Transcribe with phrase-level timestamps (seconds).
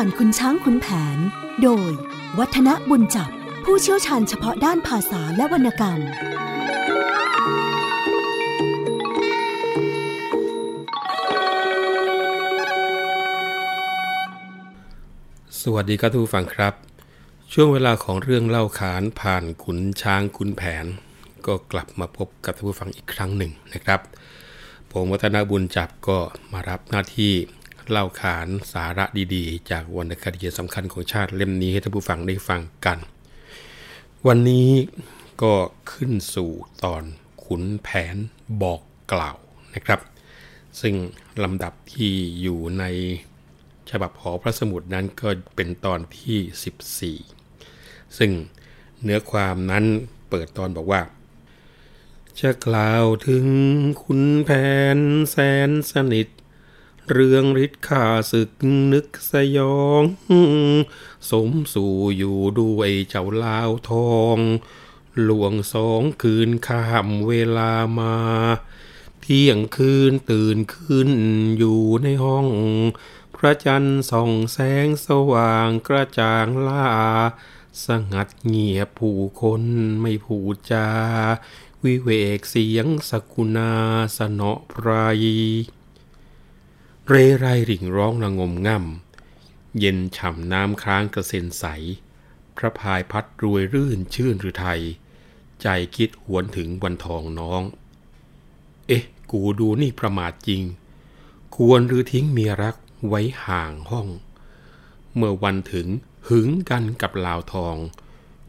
[0.00, 0.86] ผ่านคุณช้างคุณแผ
[1.16, 1.18] น
[1.62, 1.90] โดย
[2.38, 3.30] วัฒนบุญจับ
[3.64, 6.00] ผู้เชี่ยวชาญเฉพาะด้านภาษาและวรรณกรรม
[15.60, 16.74] สวัสดีครับทุกผู้ฟังครับ
[17.52, 20.86] ช่วงเวลาของเรื่องเล่าขานผ่านขุนช้างขุนแผน
[21.46, 24.00] ก็กลับมาพบกับท่านผู้ฟังอีกครั้งหนึ่งนะครับ
[24.92, 26.18] ผมวัฒนบุญจับก็
[26.52, 27.32] มารับหน้าที่
[27.90, 29.04] เล่าขานสาระ
[29.34, 32.98] ดีๆ จากวรรณคดีสำคัญของชาติเล่มนี้ให้ท่านผู้ฟังได้ฟังกัน
[34.26, 34.70] วันนี้
[35.42, 35.54] ก็
[35.92, 36.50] ขึ้นสู่
[36.84, 37.02] ตอน
[37.44, 38.16] ขุนแผน
[38.62, 38.80] บอก
[39.12, 39.36] กล่าว
[39.74, 40.00] นะครับ
[40.80, 40.94] ซึ่ง
[41.42, 42.84] ลำดับที่อยู่ใน
[43.90, 48.30] ฉบับหอพระสมุดนั้นก็เป็นตอนที่ 14 ซึ่ง
[49.02, 49.84] เนื้อความนั้น
[50.30, 51.00] เปิดตอนบอกว่า
[52.40, 53.46] จะกล่าวถึง
[54.02, 54.50] ขุนแผ
[54.96, 54.98] น
[55.30, 55.36] แส
[55.68, 56.26] นสนิท
[57.12, 58.50] เรื่องฤทธิ์ข้าศึก
[58.92, 60.02] นึกสยอง
[61.30, 64.38] สมสู่อยู่ด้วยเจ้าลาวทอง
[65.22, 68.16] หลวงสองคืนข้ามเวลามา
[69.22, 71.10] เที่ยงคืนตื่นขึ้น
[71.58, 72.48] อยู่ในห้อง
[73.36, 76.88] พระจันทร์ส่องแสงสว่างกระจ่างล่า
[77.86, 79.62] สงัดเงียบผู้คน
[80.02, 80.38] ไม่พู
[80.70, 80.88] จา
[81.84, 83.72] วิเวกเสียงสกุณา
[84.16, 84.88] สนอไพร
[87.10, 91.64] เรไรริ่งร้องระงมง่ำ เย็นฉ่ำน้ำค้างกระเซ็นใส
[92.56, 94.80] พระพายพัดรวยรื่นชื่นหรือไทย
[95.62, 97.62] ใจคิดหวนถึงวันทองน้อง
[98.86, 100.62] เอ๊ะ กูดูนี่ประมาทจริง
[101.56, 102.76] ควรหรือทิ้งเมียรัก
[103.08, 104.08] ไว้ห่างห้อง
[105.14, 105.88] เมื่อวันถึง
[106.28, 107.76] หึงกันกับลาวทอง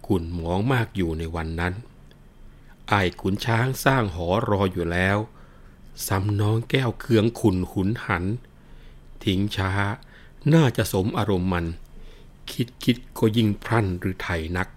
[0.08, 1.74] ขุนหมองมากอยู่ในวันนั้น
[2.90, 5.18] ไอ้ขุนช้างสร้างหอรออยู่แล้ว
[6.08, 8.26] สำน้องแก้วเคืองขุนหุนหัน
[9.24, 9.72] ทิ้งช้า
[10.54, 11.66] น่าจะสมอารมณ์มัน
[12.52, 14.68] คิดคิดก็ยิ่งพรั่นหรือไทยนัก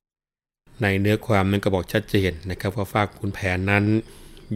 [0.82, 3.84] ในเนื้อความมันก็บอกชัดเจนนะครับว่าฝากขุนแผนนั้น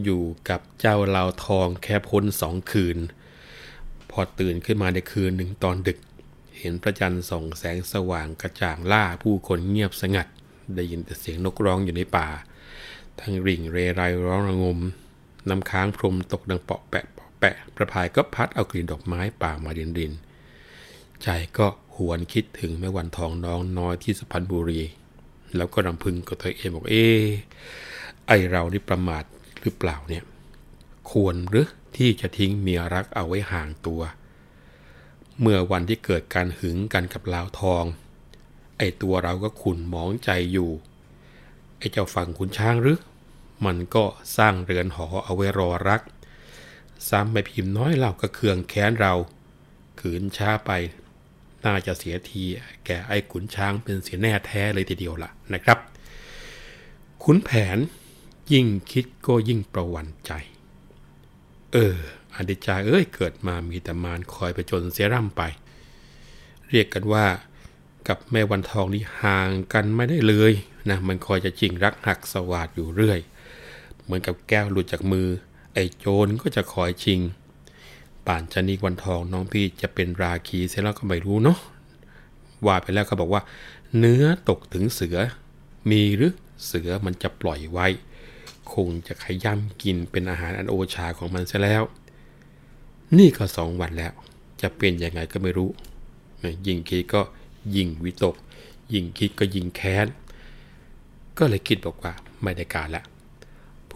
[0.03, 2.97] อยู่กับเจ้าลาวทองแค่พ้นสองคืน
[4.09, 5.99] พอตื่นขึ้นมาในคืนหนึ่งตอนดึก
[6.57, 10.27] เห็นพระจันทร์ส่องแสงสว่างกระจ่างล่าผู้คนเงียบสงัด
[10.75, 12.27] ได้ยินแต่เสียงนกร้องอยู่ในป่า
[13.19, 14.79] ทั้งริ่งเรไรร้องระงม
[15.49, 20.11] น้ำค้างพรมตกดังเปาะแปะเปาะแปะประพายก็พัดเอากลิ่นดอกไม้ป่ามาดินดิน
[21.23, 24.81] ใจก็หวนคิดถึงแม่วันทองน้องน้อยที่สุพรรณบุรี
[25.55, 27.05] แล้วก็รำพึงกับตัวเองบอกเอ๊
[28.27, 29.23] ไอเรานี่ประมาท
[29.61, 30.23] หรือเปล่าเนี่ย
[31.09, 31.67] ควรหรือ
[31.97, 34.01] ที่จะทิ้งเมียรักเอาไว้ห่างตัว
[35.39, 37.83] เมื่อวันที่เกิดการหึงกันกับลาวทอง
[38.77, 40.69] ไอตัวเราก็ขุนหมองใจอยู่
[41.77, 42.99] ไอเจ้าฝั่งขุนช้างหรือ
[43.65, 44.03] มันก็
[44.37, 46.01] สร้างเรือนหอเอาไว้รอรัก
[47.09, 49.13] ซ้ำไปพิมพ์น้อยเราก็เคืองแค้นเรา
[49.99, 50.71] ขืนช้าไป
[51.65, 52.43] น่าจะเสียที
[52.85, 55.77] แก่ไอ้ขุนช้างเป็นเสียแน่แท้เลยทีเดียวล่ะนะครับ
[57.23, 57.77] ขุนแผน
[58.51, 60.31] ยิ่งคิดก็ยิ่งประวันใจ
[61.73, 61.97] เออ
[62.35, 65.41] อดิจาเอ้ยเกิดมามีแต่มารคอยไปจนเสียร่ำไป
[66.69, 67.25] เรียกกันว่า
[68.07, 70.53] กับแม่วันทองนี่ห่างกันไม่ได้เลย
[70.89, 73.19] นะมันคอยจะจริงรักหักสวาดอยู่เรื่อย
[74.05, 75.27] เหมือนกับแก้วหลุดจากมือ
[75.73, 77.19] ไอ้โจรก็จะคอยชิง
[78.27, 81.59] ป่านชนีวันทองน้องพี่จะเป็นราคีเสียแล้วก็ไม่รู้เนาะ
[82.65, 83.41] ว่าไปแล้วเขาบอกว่า
[83.97, 85.17] เนื้อตกถึงเสือ
[85.91, 86.33] มีหรือ
[86.65, 87.87] เสือมันจะปล่อยไว้
[88.73, 91.83] คงจะขย้ำกินเป็นอาหารอันโอชาของมันซะแล้ว
[93.17, 94.13] นี่ก็สองวันแล้ว
[94.61, 95.69] จะเป็นยังไงก็ไม่รู้
[96.67, 97.21] ยิ่งคิดก็
[97.75, 98.35] ยิ่งวิตก
[98.93, 100.07] ยิ่งคิดก็ยิ่งแค้น
[101.37, 103.03] ก็เลยคิดบอกว่าไม่ได้การละ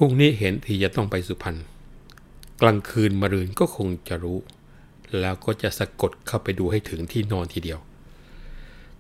[0.02, 1.58] พรุ่งนี้เห็นที่จะต้องไปสุพรรณ
[2.62, 4.40] กลางคืนมรืนก็คงจะรู้
[5.20, 7.80] แล้วก็จะสะกดเข้าไปดูให้ถึงที่นอนทีเดียว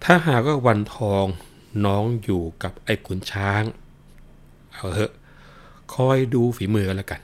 [0.03, 1.25] ถ้าหากว่าวันทอง
[1.85, 3.63] น้องอยู่กับไอ้ขุนช้าง
[4.73, 5.11] เอาเถอะ
[5.93, 7.21] คอยดูฝีมือกันแล้วกัน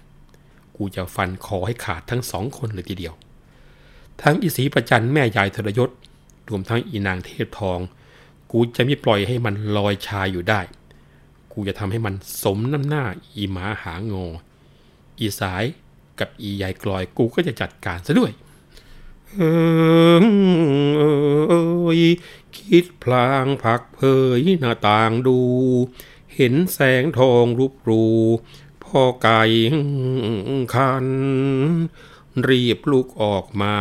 [0.76, 3.14] กูจะฟันคอให้ขาดทั้งสองคนเลยทีเดียว
[4.22, 5.90] ทั้งอีสีประจันแม่ยายทรยศ
[6.50, 7.80] รวมทั้งอีนางเทพทอง
[8.52, 10.62] กูจะไม่ปล่อยให้มันลอยชายอยู่ได้
[11.56, 13.04] กูจะทำให้มันสมน้ำหน้า
[13.36, 14.26] อีหมาหางอ
[15.20, 15.64] อีสาย
[16.20, 18.32] กับอียายกลอยกูก็จะจัดการซะด้วย
[19.34, 19.42] เอ
[20.14, 20.24] อ
[22.58, 24.00] คิดพลางผักเพ
[24.40, 25.38] ยหน้าต่างดู
[26.36, 28.06] เห็นแสงทองรูปรู
[28.84, 29.42] พ่อไก่
[30.74, 31.08] คัน
[32.48, 33.76] รีบลุกออกมา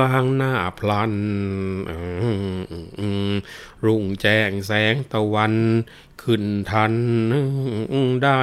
[0.00, 1.14] ล้างหน้าพลัน
[3.84, 5.54] รุ่งแจ้งแสงตะวัน
[6.22, 6.94] ขึ้นทัน
[8.22, 8.40] ได้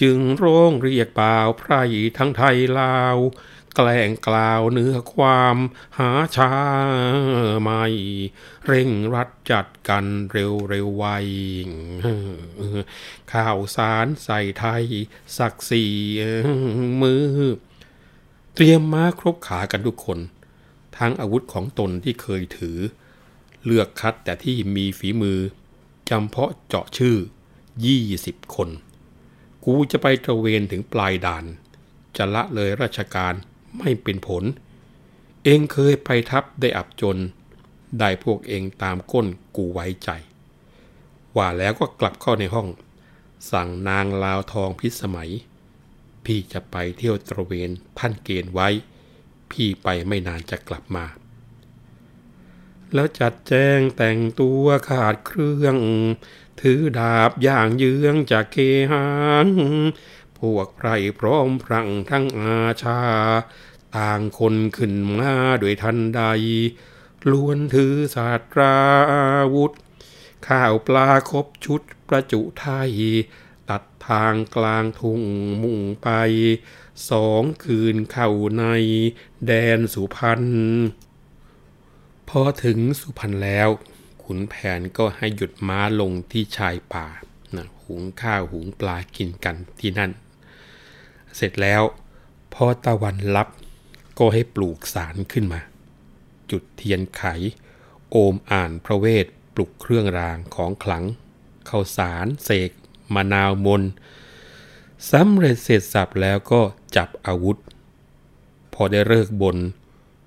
[0.00, 1.72] จึงร้องเรียกเปล่าไพร
[2.16, 3.18] ทั้งไทยลาว
[3.76, 5.56] แกล้งกล่าวเนื้อความ
[5.98, 6.52] หาชา
[7.62, 7.84] ไม่
[8.66, 11.04] เร่งรัดจัดกันเร็วเร็วไว
[13.32, 14.84] ข่าวสารใส่ไทย
[15.38, 15.92] สักสี่
[17.02, 17.24] มือ
[18.62, 20.18] เตรียมม้าครบขากันทุกคน
[20.98, 22.78] ทั้งอาวุธของตนที่เคยถือ
[23.64, 25.38] เลือกคัดแต่ที่มีฝีมือ
[26.10, 27.16] จำเพาะเจาะชื่อ
[27.84, 28.68] 20 คน
[29.64, 31.44] กูจะไปตระเวนถึงปลายด่าน
[32.16, 33.34] จะละเลยราชการ
[33.78, 34.44] ไม่เป็นผล
[35.44, 37.18] เองเคยไปทับได้อับจน
[37.98, 40.10] ได้พวกเองตามก้นกูไว้ใจ
[41.36, 42.68] ว่าแล้วก็กลับเข้าในห้อง
[43.50, 45.30] สั่งนางลาวทองพิสมัย
[46.24, 48.68] พี่จะไปเที่ยวตระเวนท่านเกณฑ์ไว้
[49.50, 51.04] พี่ไปไม่นานจะกลับมา
[52.94, 55.76] แล้วจัดแจงแต่งตัวขาดเครื่อง
[56.60, 58.56] ถือดาบอย่างเยื้องจากเค
[58.92, 59.06] หา
[59.44, 59.46] ง
[60.38, 60.88] พวกไพร
[61.18, 63.00] พร้อมพรังทั้งอาชา
[63.96, 65.32] ต่างคนขึ้นมา
[65.62, 66.22] ด้วยทันใด
[67.30, 68.76] ล้วนถือศาสตรา
[69.54, 69.72] วุธ
[70.48, 72.92] ข้าวปลาครบชุดประจุไทย
[74.08, 75.22] ทางกลางทุ่ง
[75.62, 76.08] มุ่งไป
[77.10, 78.64] สองคืนเข้าใน
[79.46, 80.44] แดนสุพรรณ
[82.28, 83.68] พอถึงสุพรรณแล้ว
[84.22, 87.06] ขุนแผนก็ให้หยุดม้าลงที่ชายป่า
[87.54, 90.10] นะหุงข้าวหุงปลากินกันที่นั่น
[91.36, 91.82] เสร็จแล้ว
[92.54, 93.48] พอตะวันรับ
[94.18, 95.60] ก็ให้ปลูกสารขึ้นมา
[96.50, 97.22] จุดเทียนไข
[98.10, 101.04] โอมอ่านพระเวทปลุกเครื่องรางของขลัง
[101.68, 102.70] ข้าวสารเสก
[103.14, 103.82] มะนาวมน
[105.10, 106.60] สำเร็จเสร็จสับแล้วก็
[106.96, 107.56] จับอาวุธ
[108.74, 109.56] พอได้เลิกบน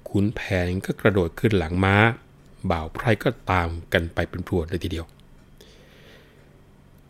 [0.10, 1.96] ขุนแผนก็กระโดดขึ้นหลังม้า
[2.70, 5.06] บ่าวไพรก็ตามกันไปเป็นพรวดเลยทีเดียว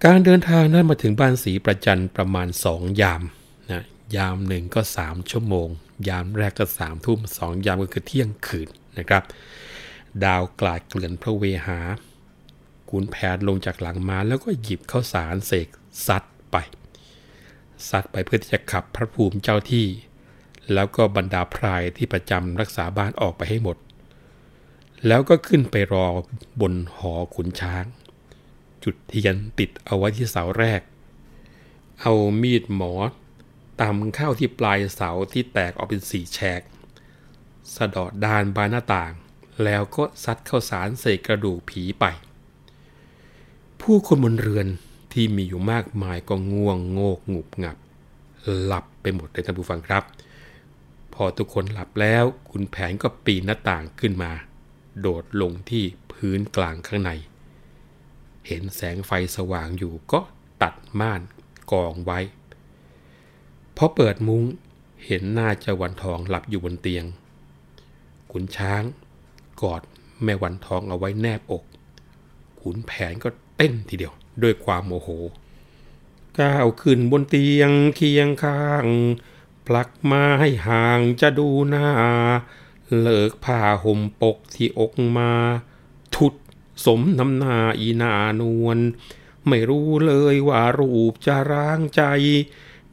[0.03, 3.23] การเดินทางนั้นมาถึงบ้านสีประจันประมาณสองยาม
[3.71, 3.83] นะ
[4.15, 5.67] ยามหนึ่งก็สามชั่วโมง
[6.09, 8.67] ยามแรกก็สามทุ่มสองยามก็คือเที่ยงคืน
[8.97, 9.23] นะครับ
[10.23, 11.79] ดาวกลาดเกลื่อนพระเวหา
[12.95, 15.67] ขุนแผนลงจากหลังม้าแล้วก็หยิบข้าวสารเสก
[16.07, 16.55] ซัดไป
[17.89, 19.87] ซัดไปเพื่อที่จะขับพระภูมิเจ้าที่
[20.73, 23.77] แล้วก็บรรดาพรายที่ประจำรักษาบ้านออกไปให้หมด
[25.07, 26.07] แล้วก็ขึ้นไปรอ
[26.61, 27.85] บนหอขุนช้าง
[28.83, 30.81] จุดเทียนติดเอาไว้ที่เสาแรก
[32.01, 32.93] เอามีดหมอ
[33.81, 36.61] ตำเข้าที่ปลายเสาที่แตกออกเป็นสี่แฉก
[37.75, 39.13] สะดอดดานบานหน้าต่าง
[39.63, 42.05] แล้วก็ซัดเข้าสารใส่กระดูกผีไป
[43.89, 44.67] ผู้คนบนเรือน
[45.13, 47.77] ที่มีอยู่มากมายก็ง่วงโงกงุบงับ
[48.63, 50.03] หลับไปหมดเลยท่านผู้ฟังครับ
[51.13, 54.31] พอทุกคนหลับแล้วคุณแผนก็ปีนหน้าต่างขึ้นมา
[54.99, 57.11] โดดลงที่พื้นกลางข้างใน
[58.47, 60.19] เห็นแสงไฟสว่างอยู่ก็
[60.61, 61.21] ตัดม่าน
[61.71, 62.19] กองไว้
[63.77, 64.43] พอเปิดมุ้ง
[65.05, 67.05] เห็นหน้าเจ้าวันทองหลับอยู่บนเตียง
[68.31, 68.83] ขุนช้าง
[69.61, 69.81] กอด
[70.23, 71.63] แม่วันทองเอาไว้แนบอก
[72.61, 74.13] ขุนแผนก็ เต้นทีเดียว
[74.43, 75.09] ด้วยความโมโห
[76.39, 78.87] ก้าวขึ้นบนเตียงเคียงข้าง
[79.65, 81.87] พลักมาให้ห่างจะดูหน้า
[82.99, 85.31] เลิกผ้าห่มปกที่อกมา
[86.15, 86.33] ทุด
[86.85, 88.77] สมน้ำหน้าอีนานวล
[89.47, 92.03] ไม่รู้เลยว่ารูปจะร้างใจ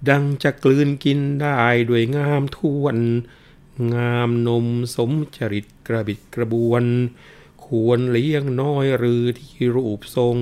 [0.09, 2.97] ดังจะกลืนกินได้ด้วยงามทวน
[3.95, 6.85] งามนมสมจริตกระบิดกระบวน
[7.71, 10.39] ควรเลี้ยงน้อยหรือที่รูปทรง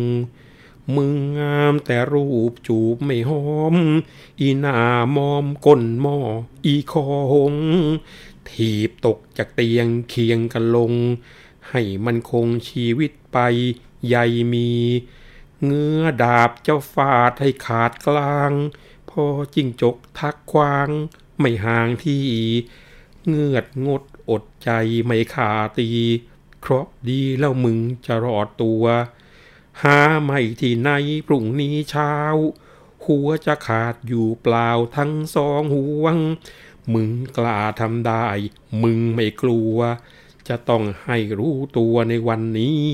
[0.97, 3.45] มึงงามแต่รูปจูบไม่หอ
[3.75, 3.77] ม
[4.41, 4.79] อีหน้า
[5.17, 6.19] มอมก้นหม้อ
[6.65, 7.55] อีคอหง
[8.51, 10.93] ถีบตกจากเตียงเคียงกันลง
[11.71, 13.39] ให้มันคงชีวิตไป
[14.07, 14.71] ใหญ่มี
[15.65, 18.53] เงื้อดาบเจ้าฟาดให้ขาดกลาง
[19.11, 20.89] พอจิ้งจกทักควาง
[21.39, 22.25] ไม่ห่างที่
[23.27, 24.71] เงือดงดอดใจ
[25.05, 25.91] ไม่ขาตี
[26.61, 28.85] เคราะดีแล้วมึงจะรอดตัว
[29.83, 30.91] หาไม่ที่ไหน
[31.27, 32.13] พรุ่งนี้เช้า
[33.05, 36.17] หัวจะขาดอยู่เปล่าทั้งสองห่วง
[36.95, 38.27] มึงกล้าทำได้
[38.83, 39.77] มึงไม่กลัว
[40.49, 42.89] จะต้องให้รู้ตัวในวันนี้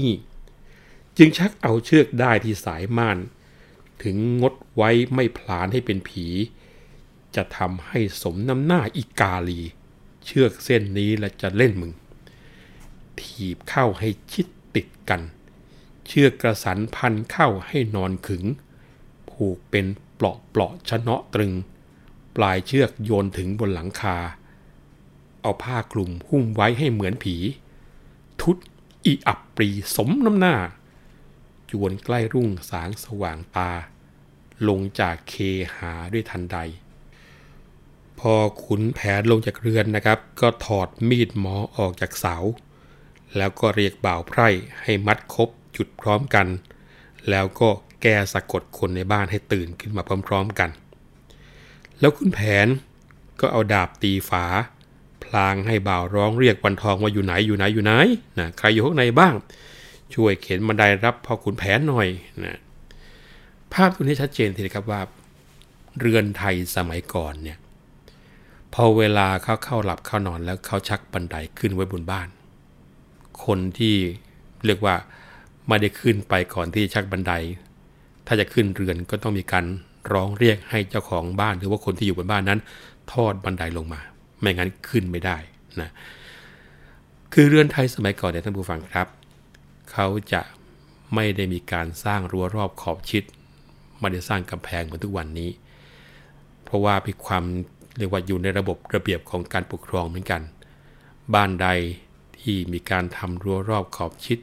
[1.16, 3.18] จึงชักเอาเชือกได้ที่สายม่าน
[4.02, 6.26] ถึงงดไว้ไม่พลานให้เป็นผี
[7.36, 9.60] จะทำให้สมน้ำหน้าอีกาลี
[10.24, 11.92] เชือกเส้นนี้และจะเล่นมึง
[13.22, 15.20] ถีบเข้าให้ชิดติดกัน
[16.06, 18.44] เชือกกระสันพันเข้าให้นอนขึง
[19.30, 21.52] ผูกเป็นเปลาะเปลาะชะเนาะตรึง
[22.36, 24.16] ปลายเชือกโยนถึงบนหลังคา
[25.40, 27.36] เอาผ้าคลุมหุ้มไว้ให้เหมือนผี
[28.40, 28.56] ทุด
[29.04, 30.56] อีอับปรีสมน้ำหน้า
[31.70, 33.70] จวนใกล้รุ่งสางสว่างตา
[34.68, 35.34] ลงจากเค
[35.76, 36.58] หาด้วยทันใด
[38.18, 38.32] พอ
[38.64, 42.36] ขุนแผนลงจากเรือนนะครับ ก็ถอดมีดหมอออกจากเสา
[43.36, 44.48] แล้วก็เรียกบ่าวไพร่
[44.82, 46.46] ให้มัดคบจุดพร้อมกัน
[47.30, 47.68] แล้วก็
[48.02, 50.70] แก้สะกดคนในบ้านให้ตื่นขึ้นมาพร้อมๆกัน
[52.00, 52.66] แล้วขุนแผน
[53.40, 54.44] ก็เอาดาบตีฝา
[55.24, 57.92] พลางให้บ่าวร้องเรียกวันทองว่าอยู่ไหนอยู่ไหนอยู่ไหน
[58.38, 59.34] นะใครอยู่ข้างในบ้าง
[60.14, 62.08] ช่วยเข็นบันไดรับพ่อขุนแผนหน่อย
[62.44, 62.58] นะ
[63.72, 65.00] ภาพตรงนี้ชัดเจนทีเดียวครับว่า
[65.98, 67.58] เรือนไทยสมัยก่อนเนี่ย
[68.74, 72.28] พอเวลาเขาเข้าหลับเข้านอนแล้วเขาชักบันไดขึ้นไว้บนบ้าน
[73.44, 73.94] คนที่
[74.66, 74.94] เรียกว่า
[75.68, 77.32] ไม่ได้ขึ้นไปก่อนที่ชักบันได
[78.26, 79.64] ถ้าจะขึ้นเรือนก็ต้องมีการ
[80.12, 82.60] ร้องเรียกให้เจ้าของบ้านหรือว่าคนที่อยู่บนบ้านนั้น
[83.12, 84.00] ทอดบันไดลงมา
[84.40, 85.36] ไม่งั้นขึ้นไม่ได้
[85.80, 85.90] นะ
[87.32, 89.08] คือเรือนไทยสมัยก่อนเนี่ยท่านผู้ฟังครับ
[89.92, 90.42] เขาจะ
[91.14, 93.24] ไม่ได้มีการสร้างรั้วรอบขอบชิด
[94.00, 95.50] ไม่ได้สร้างกำแพงเหมือนทุกวันนี้
[96.64, 97.44] เพราะว่ามีความ
[97.98, 100.42] เรียกว่าอยู่ในระบบระเบียบของการปกครองเหมือนกัน
[101.34, 101.68] บ้านใด
[102.44, 104.38] ที่มีการทำรั้วรอบขอบชิด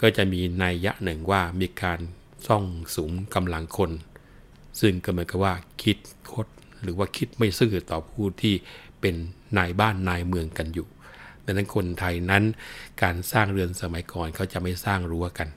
[0.00, 2.00] ก็จะมีนัยยะหนึ่งว่ามีการ
[2.46, 2.64] ซ่อง
[2.96, 3.90] สูงกำลังคน
[4.80, 5.98] ซึ่งก็เหมือนกับว่าคิด
[6.32, 6.46] คด
[6.82, 8.54] หรือว่าคิดไม่ซื่อต่อผู้ที่
[9.00, 9.14] เป็น
[9.58, 10.88] นายบ้านนายเมืองกันอยู่
[11.44, 12.44] ดังนั้นคนไทยนั้น
[13.02, 15.48] การสร้างเรือนสมัยก่อนเขาจะไม่สร้างรั้วกัน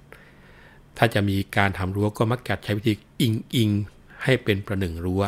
[0.97, 3.69] ถ้าจะมีการทำรั้วก็มักจะใช้วิธีอิงอิง
[4.23, 5.23] ให้เป็นประหนึ่งรั้ว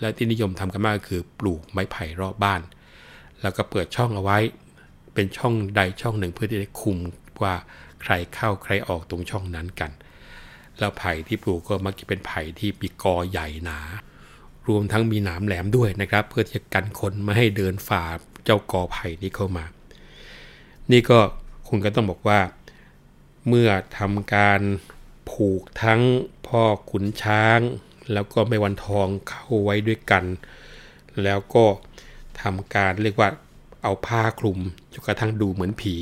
[0.00, 2.60] และที่นิยมทำกันมากก็คือปลูกไม้ไผ่รอบบ้าน
[3.42, 4.38] แล้วก็เปิดช่องเอาไว้
[5.16, 6.96] เป็นช่องใดช่องหนึ่งเพื่อที่จะคุม
[7.42, 7.54] ว่า
[8.02, 9.90] ใครเข้าใครออกตรงช่องนั้นกัน
[10.78, 13.78] แล้วไผ่ที่ปลูกก็มักจะเป็นไผ่ที่มีกอใหญ่หนา
[14.68, 18.04] รวมทั้งมีหนามแหลมด้วยนะครับ เพื่อที่จะกันคนไม่ให้เดินฝ่า
[18.44, 19.64] เจ้ากอไผ่นี้เข้ามา
[20.90, 21.18] นี่ก็
[21.68, 22.40] คุณก็ต้องบอกว่า
[23.48, 23.68] เมื่อ
[23.98, 24.60] ทำการ
[25.30, 26.02] ผูกทั้ง
[26.46, 27.60] พ่อขุนช้าง
[28.12, 30.24] แล้วก็ไม่วันทองเข้าไว้ด้วยกัน
[31.22, 31.64] แล้วก็
[32.40, 33.30] ทำการเรียกว่า
[33.86, 34.58] เอาผ้าคลุม
[34.92, 35.96] จนกระทั่งดูเหมือนผี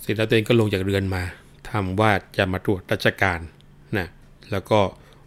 [0.00, 1.22] เสร็จแล้วตัวเองก็ลงจากเรือนมา
[1.70, 3.40] ทำว่าจะมาตรวจราชการ
[3.96, 4.06] นะ
[4.50, 4.80] แล้วก็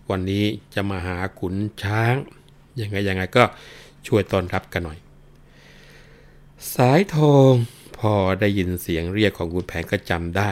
[0.09, 0.43] วันนี้
[0.75, 2.15] จะมาหาขุนช้าง
[2.81, 3.43] ยังไงยังไงก็
[4.07, 4.99] ช่วยต้อนรับกันหน่อย
[6.75, 7.53] สายทอง
[7.97, 10.49] พอได้ยินเสียงเรียกของคุณแผนก็จำได้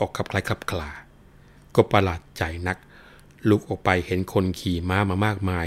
[0.00, 0.90] ออกขับคล้ายขับคลา
[1.74, 2.76] ก็ประหลาดใจนัก
[3.48, 5.66] ลุกออกไปเห็นคนขี่ม้ามามากมาย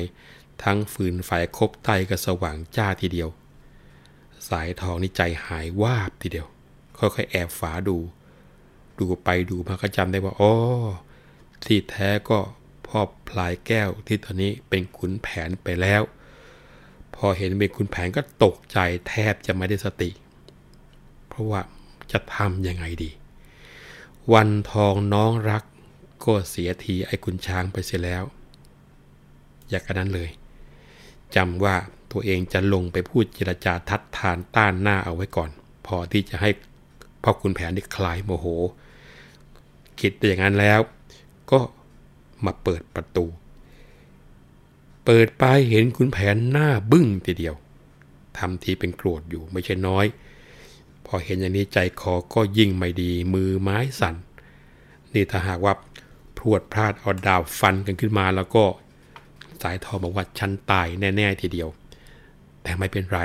[0.64, 3.30] ทั้งฟืนไฟคบไตก็สว่างจ้าทีเดียว
[4.50, 6.48] สายทองนี่ใจหายวาบทีเดียว
[6.98, 7.98] ค่อยๆแอบฝาดู
[9.00, 10.54] ดูไปดูมาก็จำได้ว่าอ๋อ
[11.66, 12.40] ที่แท้ก็
[12.88, 16.02] พ่อพลายแก้วที่ตอนนี้เป็นขุนแผนไปแล้ว
[17.16, 20.10] พอเห็นเป็นขุนแผนก็ตกใจแทบจะไม่ได้สติ
[21.28, 21.62] เพราะว่า
[22.12, 23.10] จะทำยังไงดี
[24.34, 25.64] วันทองน้องรัก
[26.26, 28.24] ก็เสียทีไอ้คุณช้างไปเสียแล้ว
[29.70, 30.30] อยากกันนั้นเลย
[31.36, 31.76] จำว่า
[32.12, 35.50] ตัวเองจะลงไปพูดเจรจาทัดทานต้านหน้าเอาไว้ก่อน
[35.86, 36.50] พอที่จะให้
[37.24, 38.48] พ่อคุณแผนได้คลายโมโห
[40.00, 40.80] คิดอย่างนั้นแล้ว
[41.52, 41.60] ก็
[42.46, 43.26] มาเปิดประตู
[45.06, 47.56] เปิดไปเห็นคุณแผนหน้าบึ้งทีเดียว
[48.38, 50.06] ทำทีเป็นโกรธอยู่ไม่ใช่น้อย
[51.06, 54.16] พอเห็นอย่างนี้ใจคอก็ยิ่งไม่ดีมือไม้สั่น
[55.14, 55.74] นี่ถ้าหากว่า
[56.38, 58.64] พรวดพลาดเอาดาบฟันกันขึ้นมาแล้วก็
[59.64, 61.70] สายทองบอกว่าฉันตายแน่ๆทีเดียว
[62.64, 63.20] แต่ไม่เป็นไร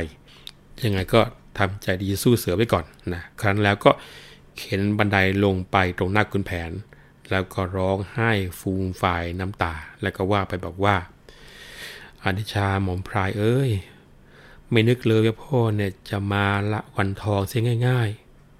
[0.84, 1.20] ยังไงก็
[1.58, 2.84] ทำใจดีสู้เสือไว้ก่อน
[3.14, 3.90] นะครั้นแล้วก็
[4.56, 6.72] เข็นบันไดลงไปตรงหน้าคุณแผน
[7.30, 10.96] แล้วก็ร้องไห้ฟูมฝ่ายน้ำตา แล้วก็ว่าไปบอกว่า
[12.22, 13.70] อนิชาหมอมพรายเอ้ย
[14.70, 18.10] ไม่นึกเลยว่าพ่อเนี่ยจะมาละวันทองเสียง่าย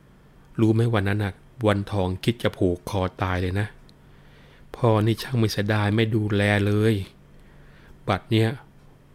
[0.06, 1.34] ๆ รู้ไหมวันนั้นนะ
[1.68, 3.68] วันทองคิดจะผูกคอตายเลยนะ
[4.76, 6.94] พ่อนี่ช่างไม่เสียดายไม่ดูแลเลย
[8.08, 8.48] บัดเนี้ย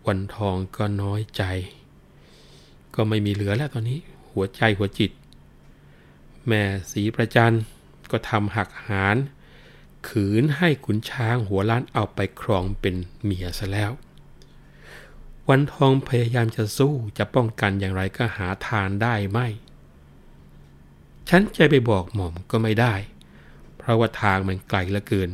[0.08, 1.44] วันทองก็น้อยใจ
[2.96, 4.00] ก็ไม่มีเหลือแล้วตอนนี้
[4.32, 5.12] หัวใจหัวจิต
[6.48, 7.56] แม่สีประจัน
[8.12, 9.16] ก็ทำหักหาร
[10.08, 13.92] ขืนให้ขุนช้างหัวล้านเอาไปครองเป็นเมียซะแล้ว
[15.50, 19.48] วันทองพยายามจะสู้จะป้องกันอย่างไรก็หาทานได้ไม่
[21.30, 22.94] ฉันจะไปบอกหม่อมก็ไม่ได้
[23.78, 25.30] เพราะว่าทางมันไกลเหลือเกิน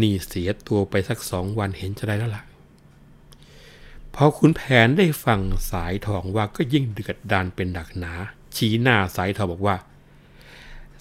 [0.00, 2.44] นี่เสียตัวไปสักสองวันเห็นจะได้แล้วละ่ะ
[4.14, 8.12] พอคุณแผนได้ฟังสายทองว่าก็ยิ่งเดือดดานเป็นหนักหนา
[8.56, 9.76] ชี้หน้าสายทองบอกว่า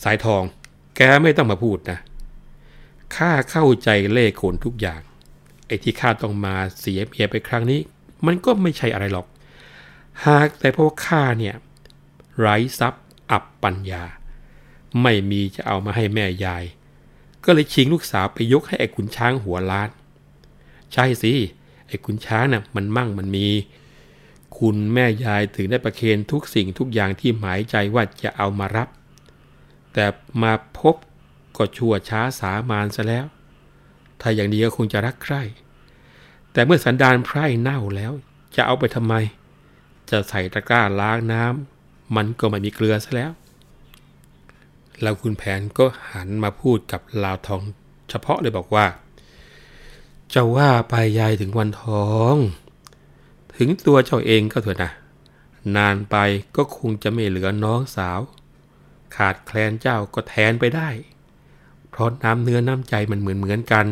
[0.04, 0.44] สายทอง
[0.96, 2.00] แกไม่ต้องมาพูดนะ
[3.16, 5.02] ข้าเข้าใจเล่โขนทุกอย่าง
[5.68, 7.80] ไอ้ที่ข้าต้องมาเสียเมียไปครั้งนี้
[8.26, 9.28] มันก็ไม่ใช่อะไรหรอก
[10.26, 11.56] หากแต่เพราะข้าเนี่ย
[12.40, 14.04] ไร้ทรัพย์อับปัญญา
[15.02, 16.64] ไม่มีจะเอามาให้แม่ยาย
[17.46, 19.90] ก็เลยชิงลูกสาวไปยกให้ไอ้ขุนช้างหัวล้าน
[20.94, 21.34] ใช่สิ
[21.88, 23.48] ไอ้คุณช้างน่ะมันมั่งมันมี
[24.58, 28.88] คุณแม่ยายถึงได้ประเคนทุกสิ่งทุกอย่างที่หมายใจว่าจะเอามารับ
[29.94, 30.06] แต่
[30.42, 30.96] มาพบ
[31.58, 33.26] ก็ชั่วช้าสามานซะแล้ว
[34.22, 35.42] ถ้าอย่างนี้ก็คงจะรักใคร่
[36.54, 38.12] แต่เมื่อสันดานไพร่เน่าแล้ว
[38.56, 39.14] จะเอาไปทำไม
[40.10, 43.32] จะใส่ตะกร้าล้างน้ำมันก็ไม่มีเกลือซะแล้ว
[45.04, 47.62] แล้วคุณแผนก็หันมาพูดกับลาวทอง
[48.10, 48.86] เฉพาะเลยบอกว่า
[50.34, 52.36] จะว่าไปยายถึงวันทอง
[53.58, 54.92] ถึงตัวเจ้าเองก็เถอะนะ
[55.76, 56.16] นานไป
[56.56, 58.20] ก็คงจะไม่เหลือน้องสาว
[59.16, 60.90] ขาดแคลนเจ้าก็แทนไปได้
[61.90, 63.86] เพราะน้ำเนื้อน้ำใจมันเหมือนเหมือนกัน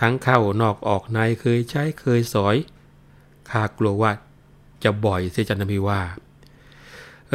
[0.00, 2.56] ทั้งเข้านอกออกในเคยใช้เคยสอย
[3.50, 4.12] ข้ากลัวว่า
[4.84, 6.00] จะบ่อยเสียจันทมีว่า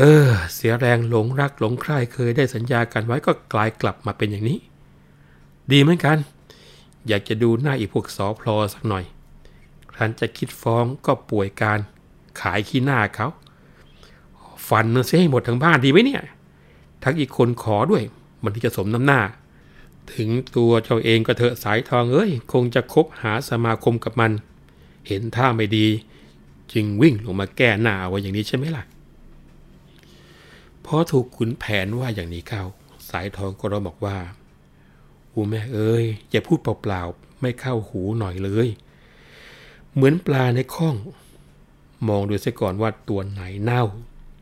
[0.02, 4.60] เออ เสียแรงหลงรักหลงใคร่เคยได้สัญญากันไว้ก็กลายกลับมาเป็นอย่างนี้
[5.72, 6.18] ดีเหมือนกัน
[7.08, 9.04] อยากจะดูหน้าอีพวกสอพลอสักหน่อย
[9.92, 11.80] ครั้นจะคิดฟ้องก็ป่วยการ
[12.42, 13.28] ขายขี้หน้าเขา
[14.68, 16.24] ฟันมันเสียให้หมดทั้งบ้านดีไหมเนี่ย
[17.04, 18.04] ทั้งอีกคนขอด้วย
[18.44, 19.22] มันที่จะสมน้ำหน้า
[20.16, 24.32] ถึงตัวเจ้าเองก็เถอะสายทองเอ้ย คงจะคบหาสมาคมกับมัน
[25.08, 25.88] เห็นท่าไม่ดี
[26.72, 28.86] จึงวิ่งลงมาแก้หน้าเอาไว้อย่างนี้ใช่ไหมล่ะ
[30.92, 32.64] พอถูกขุนแผนว่าอย่างนี้เข้า
[33.10, 34.18] สายทองก็ร้องบอกว่า
[35.34, 38.68] อูแม่เอ้ยอย่าพูดเปล่าๆไม่เข้าหูหน่อยเลย
[39.94, 40.96] เหมือนปลาในคลอง
[42.08, 43.84] มองดูเสียก่อนว่าตัวไหนเน่า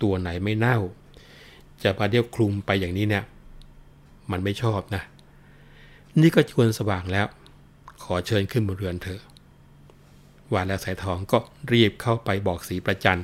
[0.01, 0.77] ตัวไหนไม่เน่า
[1.84, 3.25] จะมาเดียวคลุมไปอย่างนี้เนี่ย
[4.32, 5.04] มันไม่ชอบนะ
[6.22, 7.27] นี่ก็ชวนสว่างแล้ว
[8.04, 9.22] ขอเชิญขึ้นบนเรือนเถอะ
[10.51, 11.38] ว่าแล้วสายทองก็
[11.72, 13.22] รีบเข้าไปบอกสีประจัน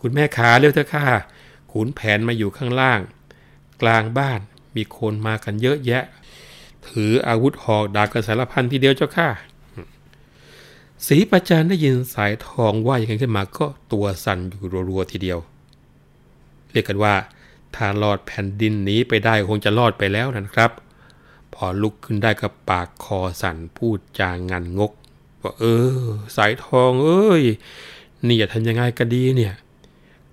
[0.00, 1.06] คุณแม่ขาเร็วเถอะค่ะ
[1.78, 3.00] ขุนแผนมาอยู่ข้างล่าง
[3.82, 4.40] กลางบ้าน
[4.76, 6.04] มีคนมากันเยอะแยะ
[6.88, 9.28] ถืออาวุธหอกดาบกระสารพันทีเดียวเจ้าค่ะ
[11.06, 15.38] สีประจันได้ยินสายทองว่าอย่างนั้นขึ้นมาก็ตัวสั่นอยู่รัวๆทีเดียว
[16.72, 17.14] เรียกกันว่า
[17.74, 20.70] ถ้ารอดแผ่นดินหนีไปได้คงจะรอดไปแล้วนะครับ
[21.54, 24.92] พอลุกขึ้นได้ก็ปากคอสั่นพูดจางงันงก
[25.42, 25.64] ว่าเอ
[26.02, 27.42] อ สายทองเอ้ย
[28.26, 29.54] นี่จะทำยังไงก็ดีเนี่ย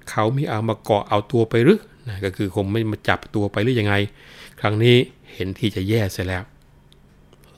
[0.10, 3.96] เขามีเอามาเกาะเอาตัวไปหรือนะก็คือคงไม่มาจับตัวไปหรือยังไง
[4.60, 4.96] ครั้งนี้
[5.34, 6.44] เห็นที่จะแย่เสียแล้ว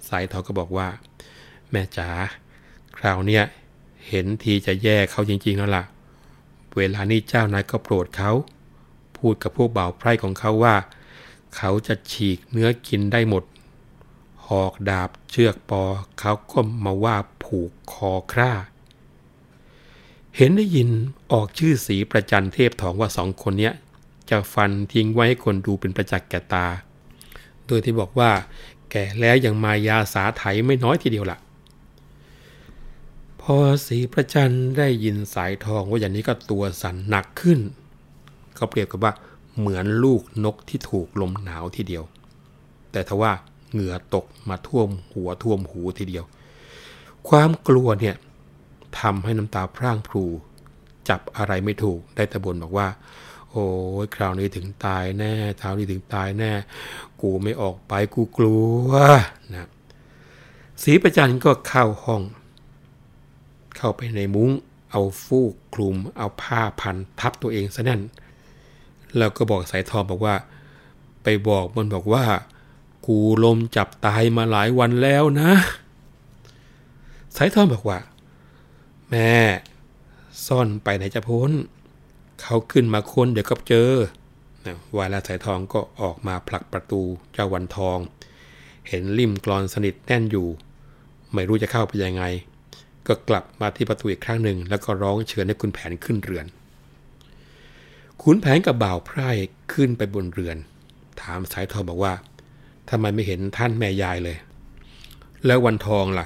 [0.08, 0.88] สายทอก็บอกว่า
[1.72, 2.10] แม่จ๋า
[2.98, 3.44] คราวเนี้ย
[4.08, 5.84] เห็นทีจะแย่เขาจริงๆแล้วล่ะ
[6.78, 8.32] เวลานี้เจ้านายก็โปรดเขา
[9.18, 10.76] พูดกับพวกบ่าวไพร่ของเขาว่า
[11.56, 13.44] เขาจะฉีกเนื้อกินได้หมด
[14.48, 15.84] หอกดาบเชือกปอ
[16.20, 18.52] เขาก็มาว่าผูกคอคร่า
[20.40, 20.90] เห็นได้ยิน
[21.32, 23.74] ออกชื่อสีประจันเทพทองว่าสองคนเนี้ย
[24.30, 26.66] จะฟันทิ้งไว้ให้คนดูเป็นประจักษ์แก่ตา
[27.68, 28.32] โดยที่บอกว่า
[28.92, 31.40] แก่แล้วยังมายาสาไถไม่น้อยทีเดียวละ่ะ
[33.42, 33.56] พอ
[33.88, 37.60] สีประจันได้ยินสายทองว่าอย่างนี้ก็ตัวสั่นหนักขึ้น
[38.58, 39.14] ก็เปรียบกับว่า
[39.58, 42.04] เหมือนลูกนกที่ถูกลมหนาวทีเดียว
[42.92, 43.32] แต่ทว่า
[43.72, 46.26] เหงื่อตกมาท่วมหัวท่วมหูทีเดียว
[47.30, 48.16] ความกลัวเนี่ย
[49.00, 50.26] ทำให้น้ำตาพร่างพรู
[51.10, 52.88] จับอะไรไม่ถูกได้แต่บนบอกว่า
[53.52, 53.66] โอ้
[54.04, 56.52] ยคราวนี้ถึงตายแน่คราวนี้ถึงตายแน่
[57.22, 58.58] กูไม่ออกไปกูกลั
[58.88, 58.90] ว
[59.52, 59.70] นะ
[60.84, 62.22] สีประจันก็เข้าห้อง
[63.78, 64.50] เข้าไปในมุ้ง
[64.92, 68.02] เอาฟูกคลุม เอาผ้าพันทับตัวเองซะนั่น
[69.18, 70.36] แล้วก็บอกสายทองบอกว่า
[71.24, 72.26] ไปบอกมันบอกว่า
[73.08, 75.52] กูลมจับตายมาหลายวันแล้วนะ
[77.36, 78.00] สายทองบอกว่า
[79.12, 79.34] แม่
[80.46, 81.52] ซ่อนไปไหนจะพ้น
[82.42, 83.92] เขาขึ้นมาคนเดี๋ยวก็เจอ
[84.66, 87.02] นะวายลาสายทองก็ออกมาผลักประตู
[87.34, 87.98] เจ้าวันทอง
[88.90, 90.48] เห็นริมกรอนสนิทแน่นอยู่
[91.34, 92.24] ไม่รู้จะเข้าไปยังไง
[93.08, 96.46] ก็กลับมาที่ประตูอีกครั้งหนึ่ง แล้วก็ร้องเชิญให้คุณแผนขึ้นเรือน
[98.22, 99.30] ขุนแผนกับบ่าวไพร่
[99.74, 100.58] ขึ้นไปบนเรือน
[101.22, 102.14] ถามสายทองบอกว่า
[102.90, 104.38] ทำไมไม่เห็นท่านแม่ยายเลย
[105.46, 106.26] แล้ววันทองล่ะ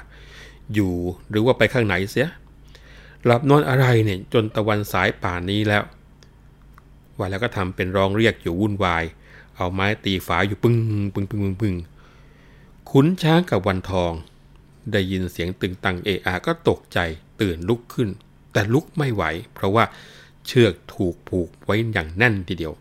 [0.74, 0.94] อยู่
[1.30, 2.30] หรือว่าไปข้างไหนเสีย
[3.26, 5.84] หลับนอนอะไรเนี่ยจนตะวันสายป่านนี้แล้ว
[7.18, 9.04] ว่าแล้วก็ทำเป็นร้องเรียกอยู่วุ่นวาย
[9.56, 10.76] เอาไม้ตีฝาอยู่ปึ้ง
[11.14, 11.76] ปึ้งปึ้งปึ้งปึ้ง
[12.90, 14.12] ขุนช้างกับวันทอง
[14.92, 17.00] ได้ยินเสียงตึงตังเอะอาก็ตกใจ
[17.42, 18.10] ตื่นลุกขึ้น
[18.54, 19.84] แต่ลุกไม่ไหว เพราะว่า
[20.48, 22.74] เชือกถูกผูกไว้อย่างแน่นทีเดียว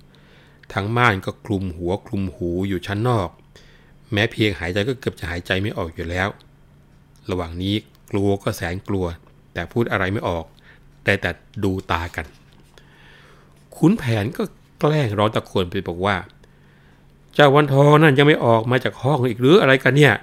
[0.72, 3.29] ทั้งม่านก็คลุมหัวคลุมหูอยู่ชั้นนอก
[4.12, 6.29] แม้เพียงหายใจก็เกือบจะหายใจไม่ออกอยู่แล้ว
[7.31, 7.74] ระหว่างนี้
[8.11, 9.07] กลัวก็แสนกลัว
[9.52, 10.44] แต่พูดอะไรไม่ออก
[11.04, 11.30] แต่แต่
[11.64, 12.26] ดูตากัน
[13.76, 14.42] ขุนแผนก็
[14.80, 16.16] แกล้งร้องตะโกนไปบอกว่า
[17.34, 20.14] เจ้าวันทองนั่นยังไม่ออกมาจากห้องอีกหรืออะไรกันเนี่ย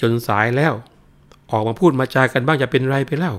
[0.00, 0.72] จนสายแล้ว
[1.50, 3.34] ออกมาพูดมาจากันบ้างจะเป็นไรไปเล่า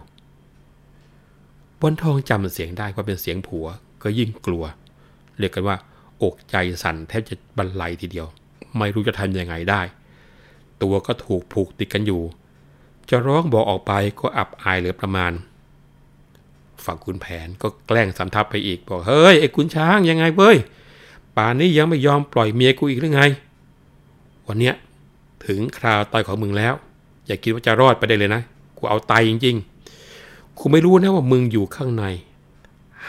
[1.81, 3.65] วันทองจำเสียงได้ว่าเป็นเสียงผัว
[4.03, 4.63] ก็ยิ่งกลัว
[5.39, 5.77] เรียกกันว่า
[6.23, 8.27] อกใจสั่นแทบจะบรรลัยทีเดียว
[8.77, 9.81] ไม่รู้จะทำยังไงได้
[10.81, 12.21] ตัวก็ถูกผูกติดกันอยู่
[13.09, 15.31] จะร้องบอกออกไปก็อับอายเหลือประมาณ
[16.85, 20.57] ฝั่งคุณแผนก็แกล้งสำทับไปอีกบอกเฮ้ยไอ้คุณช้างยังไงเว้ย
[21.35, 23.23] ป่านนี้ยังไม่ยอมปล่อยเมียกูอีกหรือไง
[24.47, 24.75] วันเนี้ย
[25.45, 26.73] ถึงคราวตายของมึงแล้ว
[27.27, 28.41] อย่าคิดว่าจะรอดไปได้เลยนะ
[28.77, 32.05] กูเอาตายจริงๆ กูไม่รู้นะว่ามึงอยู่ข้างใน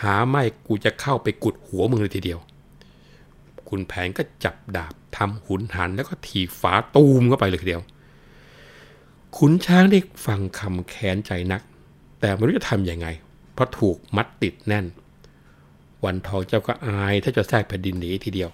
[0.01, 2.41] หาไม่กูจะเข้าไปกุดหัวมึงเลยทีเดียว
[3.69, 7.83] คุณแผนก็จับดาบทำหุนหันแล้วก็ถีฝาตูมเข้าไปเลยทีเดียว
[9.37, 11.63] ขุนช้างได้ฟังคำแค้นใจนัก
[12.21, 13.07] แต่ไม่รู้จะทำยังไง
[13.55, 14.87] เพราะถูกมัดติดแน่น
[16.05, 18.51] วันทองเจ้าก็อายถ้าจะแทรกแผ่นดินหนีทีเดียว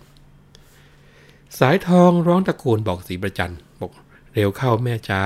[1.58, 3.92] สายทองร้องตะโกนบอกสีประจันบอก
[4.34, 5.20] เร็วเข้าแม่จ๋า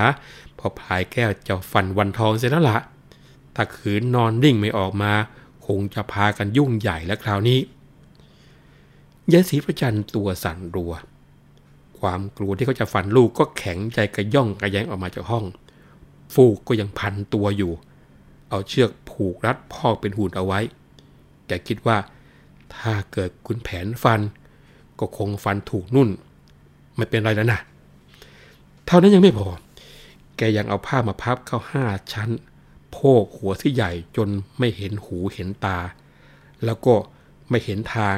[0.58, 2.78] พอพายแก้วจะฟันวันทองเสร็จแล้วละ
[3.54, 5.12] ถ้าขืนนอนนิ่งไม่ออกมา
[5.66, 7.58] คงจะพากันยุ่งใหญ่และคราวนี้
[9.32, 10.92] ยายศรีประจันตัวสั่นรัว
[12.00, 15.44] ความกลัวที่เขาจะฟันลูกก็แข็งใจกระย่องกระแยงออกมาจากห้อง
[16.34, 17.72] ฟูกก็ยังพันตัวอยู่
[18.50, 20.60] เอาเชือกผูกรัดพ่อเป็นหุ่นเอาไว้
[21.46, 21.98] แกคิดว่า
[22.76, 24.20] ถ้าเกิดคุณแผนฟัน
[24.98, 26.08] ก็คงฟันถูกนุ่น
[26.96, 27.60] ไม่เป็นไรแล้วนะ
[28.86, 29.48] เท่านั้นยังไม่พอ
[30.36, 32.30] แกยังเอาผ้ามาพับเข้าห้าชั้น
[32.92, 34.28] โพกหัวที่ใหญ่จน
[34.58, 35.78] ไม่เห็นหูเห็นตา
[36.64, 36.94] แล้วก็
[37.50, 38.16] ไม่เห็นทาง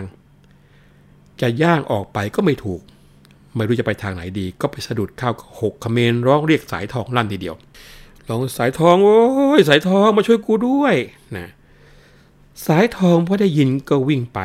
[1.40, 2.80] จะย่างออกไปก็ไม่ถูก
[3.56, 7.56] ไม่รู้จะไปทางไหนดี ก็ไปสะดุดเข้าหกขเมนร้องเรียกสายทองลั่นทีเดียว
[8.28, 9.20] ร้องสายทองโอ้
[9.58, 10.94] ยสายทองมาช่วยกูด้วย
[11.36, 11.46] นะ
[12.66, 14.40] สายทองพอได้ยินก็วิ่งไป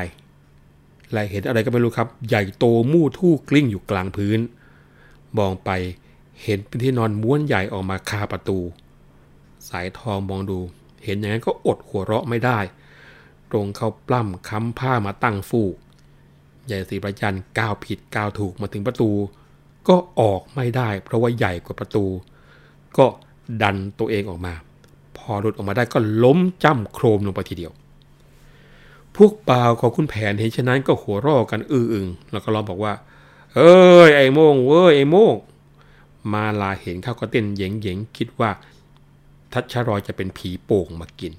[1.12, 4.40] แลวเห็นอะไรก็ไม่รู้ครับ ใหญ่โตมู่ทู่กลิ้งอยู่กลางพื้น
[5.38, 5.70] มองไป
[6.44, 8.60] เห็นเป็นที่นอนม้วนใหญ่ออกมาคาประตู
[9.70, 10.60] สายทองมองดู
[11.04, 12.60] เห็นอย่างนั้นก็อดหัวเราะไม่ได้
[13.52, 15.76] ตรงเขาปล้ำค้ำผ้ามาตั้งฟูก
[16.72, 19.10] ใหญ่สีประจันก้าวผิดก้าวถูกมาถึงประตู
[19.88, 22.06] ก็ออกไม่ได้ เพราะว่าใหญ่กว่าประตู
[22.98, 23.06] ก็
[23.62, 24.54] ดันตัวเองออกมา
[25.18, 27.72] พอหลุดออกมาได้ก็ล้มจ้ำโครมลงไปทีเดียว
[29.16, 32.94] พวกเปล่าของคุณแผนเห็นฉะนั้นก็หัวราะกันอื้ออึงแล้วก็ร้องบอกว่า
[33.56, 35.34] เอ้ยไอ้โมงเว้ยไอ้โมง
[36.34, 38.52] มาลาเห็นเขาก็เต้นเยงเยงคิดว่า
[39.54, 41.34] ทัชชรอยจะเป็นผีโป่งมากิน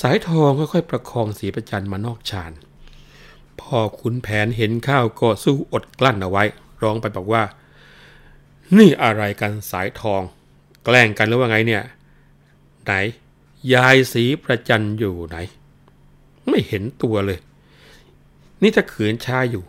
[0.00, 2.52] สายทองค่อยๆประคองสีประจันมานอกชาน
[3.60, 6.44] พ่อขุนแผนเห็นข้าวก็สู้อดกลั้นเอาไว้
[6.82, 7.42] ร้องไปบอกว่า
[8.78, 10.22] นี่อะไรกันสายทอง
[10.84, 11.82] แกล้งกันหรือว่าไงเนี่ย
[12.84, 12.92] ไหน
[13.74, 15.36] ยายสีประจันอยู่ไหน
[16.48, 17.38] ไม่เห็นตัวเลย
[18.62, 19.64] นี่ถ้าขืนชาอยู่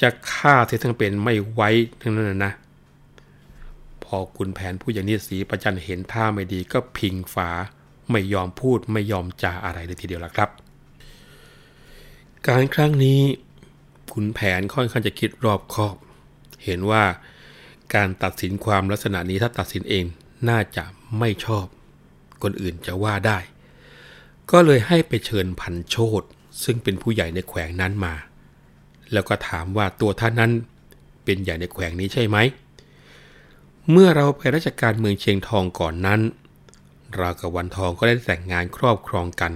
[0.00, 2.52] จะฆ่าเสียทั้งเป็นไม่ไว้ทั้งนั้นนะ
[4.04, 7.50] พอคุณแผนผู้อย่างนี้สีประจันเห็นท่าไม่ดีก็พิงฝา
[8.10, 10.50] ไม่ยอมพูดไม่ยอมจาอะไรเลยทีเดียวละครับ
[12.48, 13.20] การครั้งนี้
[14.12, 15.96] ขุนแผนค่อนข้างจะคิดรอบคอบ
[16.64, 17.04] เห็นว่า
[17.94, 20.04] การตัดสินความลักษณะนี้ถ้าตัดสินเอง
[20.48, 20.84] น่าจะ
[21.18, 21.66] ไม่ชอบ
[22.42, 23.38] คนอื่นจะว่าได้
[24.50, 26.22] ก็เลยให้ไปเชิญพันโชต
[26.64, 28.14] ซึ่งเป็นผู้ใหญ่ในแขวงนั้นมา
[29.12, 30.52] แล้วก็ถามว่าตัวท่านนั้น
[31.24, 32.36] เป็นใหญ่ในแขวงนี้ใช่ไหม
[33.90, 36.20] เมื่อเราไปราชการเมืองเชียงทองก่อนนั้น
[37.16, 39.52] เรากับวันทองก็ได้แต่งงานครอบครองกัน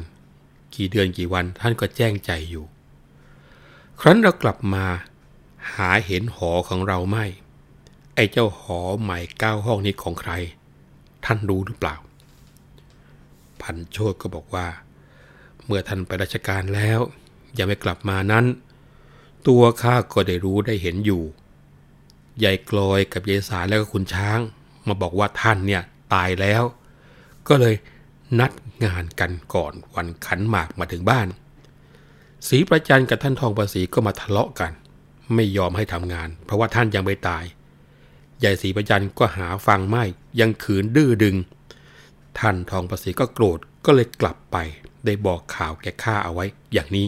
[0.74, 2.66] กี่เดือนกี่วันท่านก็แจ้งใจอยู่
[4.02, 4.84] ครั้นเรากลับมา
[5.74, 7.26] หาเห็นหอของเราไม่
[8.14, 10.32] ไอ้เจ้าหอใหม่เก้าห้องนี้ของใคร
[11.24, 11.96] ท่านรู้หรือเปล่า
[13.60, 14.66] พันโชตก็บอกว่า
[15.64, 17.00] เมื่อท่านไปราชการแล้ว
[17.58, 18.44] ยังไม่กลับมานั้น
[19.46, 21.22] ตัวข้าก็ได้รู้ได้เห็นอยู่
[22.44, 24.38] ยายกลอยกับยายสารแล้วก็คุณช้าง
[24.86, 25.82] มาบอกว่าท่านเนี่ย
[26.14, 26.62] ตายแล้ว
[27.48, 27.74] ก็เลย
[28.40, 28.52] นัด
[28.84, 31.26] งานกันก่อนวันขันหมากมาถึงบ้าน
[32.48, 34.72] สีประจันกับท่านทองประสีก็มาทะเลาะกัน
[35.34, 37.44] ไม่ยอมให้ทำงาน เพราะว่าท่านยังไม่ตาย
[38.44, 40.04] ยายสีประจันก็หาฟังไม่
[40.40, 41.36] ยังขืนดื้อดึง
[42.38, 44.56] ท่านทองประสีก็โกรธก็เลยกลับไป
[45.04, 47.06] ได้บอกข่าวแก่ข้าเอาไว้อย่างนี้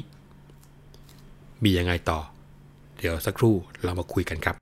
[1.62, 2.20] มียังไงต่อ
[2.98, 4.61] เดี๋ยวสักครู่เรามาคุยกันครับ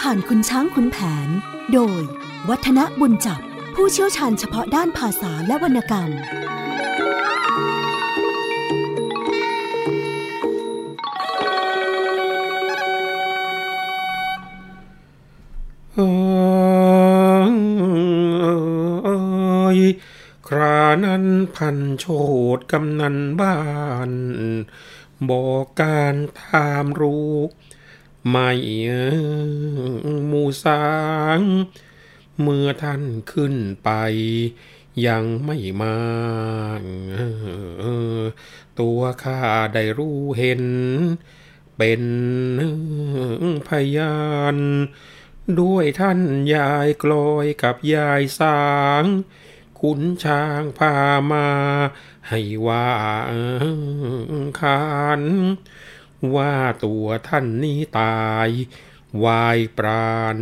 [0.00, 0.96] ผ่านคุณช้างคุณแผ
[1.26, 1.28] น
[1.72, 2.02] โดย
[2.48, 3.40] วัฒนบุญจับ
[3.74, 6.10] ผู้เชี่ยวชาญเฉพาะด้านภาษาและวรรณกรรม
[20.48, 21.24] ครานั้น
[21.56, 22.04] พันโช
[22.56, 23.56] ดกำนันบ้า
[24.08, 24.10] น
[25.30, 27.34] บอกการตามรู้
[28.30, 28.50] ไม่
[30.30, 30.86] มูสา
[31.38, 31.40] ง
[32.40, 33.90] เมื่อท่านขึ้นไป
[35.06, 35.98] ยังไม่มา
[38.80, 39.40] ตัวข้า
[39.74, 40.64] ได้รู้เห็น
[41.76, 42.02] เป็น
[43.68, 44.18] พยา
[44.54, 44.56] น
[45.60, 46.20] ด้วยท่าน
[46.54, 48.62] ยายกลอยกับยายสา
[49.02, 49.04] ง
[49.80, 50.94] ขุนช้างพา
[51.30, 51.48] มา
[52.28, 52.88] ให้ว่า
[54.60, 54.82] คา
[55.20, 55.22] น
[56.34, 56.54] ว่า
[56.84, 58.48] ตัวท่านนี้ตาย
[59.24, 60.38] วายปราณ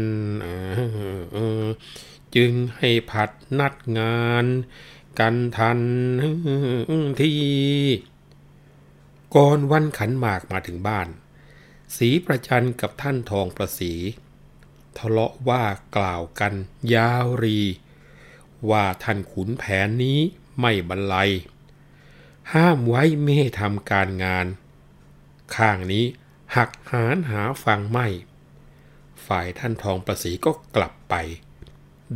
[2.34, 4.46] จึงให้ผัดนัดงาน
[5.18, 5.80] กันทัน
[7.20, 7.34] ที
[9.34, 11.08] ก่อนวันขันหมากมาถึงบ้าน
[11.96, 13.92] สีประจันกับท่านทองประสี
[14.98, 15.64] ทะเลาะว่า
[15.96, 16.54] กล่าวกัน
[16.94, 17.60] ยาวรี
[18.70, 20.18] ว่าท่านขุนแผนนี้
[20.60, 21.30] ไม่บรรลัย
[22.52, 24.46] ห้ามไว้ไม่ให้ทำการงาน
[25.56, 26.04] ข้างนี้
[26.56, 28.06] หักหานหาฟังไม่
[29.26, 31.14] ฝ่ายท่านทองประสีก็กลับไป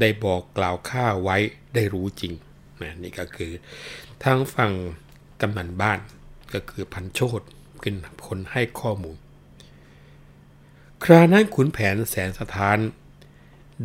[0.01, 1.37] ได้บอกกล่าวข้าไว้
[1.75, 2.33] ได้รู้จริง
[2.83, 3.53] นะนี่ก็คือ
[4.25, 4.73] ทางฝั่ง
[5.41, 5.99] กำนันบ้าน
[6.53, 7.41] ก็คือพันโชต
[7.81, 7.95] เป็น
[8.27, 9.19] คนให้ข้อมูล
[11.05, 12.79] ครานั้นขุนแผนแสนสถาน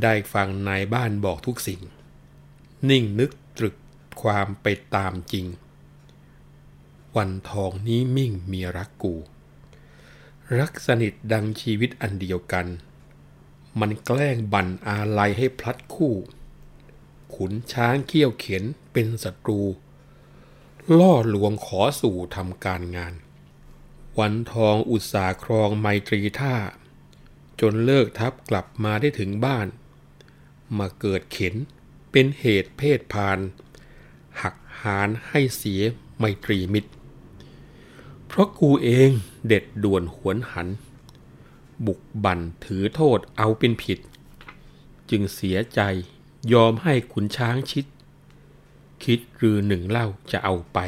[0.01, 1.81] ได้ฟังนายบ้านบอกทุกสิ่ง
[2.89, 3.75] นิ่งนึกตรึก
[4.21, 5.45] ความไปตามจริง
[7.15, 9.15] วันทองนี้มิ่งมีรักกู
[10.59, 12.67] รักสนิทดังชีวิตอันเดียวกัน
[13.79, 16.15] มันแกล้งบั่นอาลัยให้พลัดคู่
[17.35, 19.61] ขุนช้างเขี้ยวเข็นเป็นศัตรู
[20.97, 23.13] ล่อลวงขอสู่ทำการงาน
[24.19, 26.55] วันทองอุตสาครองไมตรีท่า
[27.61, 29.67] จนเลิกทับกลับมาได้ถึงบ้าน
[30.77, 31.55] มาเกิดเข็น
[32.11, 33.39] เป็นเหตุเพศพาน
[34.41, 35.81] หักหานให้เสีย
[36.17, 36.91] ไมตรีมิตร
[38.35, 39.09] เพราะกูเอง
[39.47, 40.67] เด็ดด่วนหวนหัน
[41.85, 43.99] บุกบั่นถือโทษเอาเป็นผิด
[45.09, 45.81] จึงเสียใจ
[46.53, 47.85] ยอมให้ขุนช้างชิด
[49.03, 50.79] คิดรือหนึ่งเล่าจะเอาไป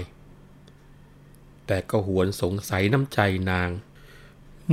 [1.66, 3.20] แต่ก็หวนสงสัยน้ำใจ
[3.52, 3.70] นาง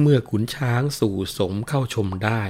[0.01, 2.43] เมื่อขุนช้างสู่สมเข้าชมได้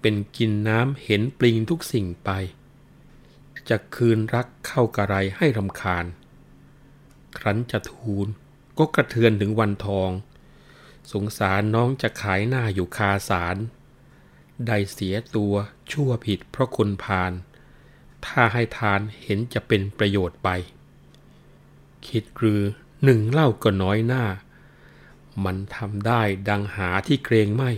[0.00, 2.30] เป็นกินน้ำเห็นปลิงทุกสิ่งไป
[3.68, 6.04] จะคืนรักเข้ากระไรให้รำคาญ
[7.38, 8.28] ครั้นจะทูล
[8.78, 10.10] ก็กระเทือนถึงวันทอง
[11.12, 13.56] สงสารน้องจะขายหน้าอยู่คาสาร
[14.66, 15.54] ได้เสียตัว
[15.90, 17.32] ชั่วผิดเพราะคนพาล
[18.26, 20.48] ถ้าให้ทานเห็นจะเป็นประโยชน์ไป
[22.06, 22.62] คิดรือ
[23.04, 24.24] หนึ่งเล่าก็น้อยหน้า
[25.44, 27.72] มันทำได้ดังหาที่เกรงไม่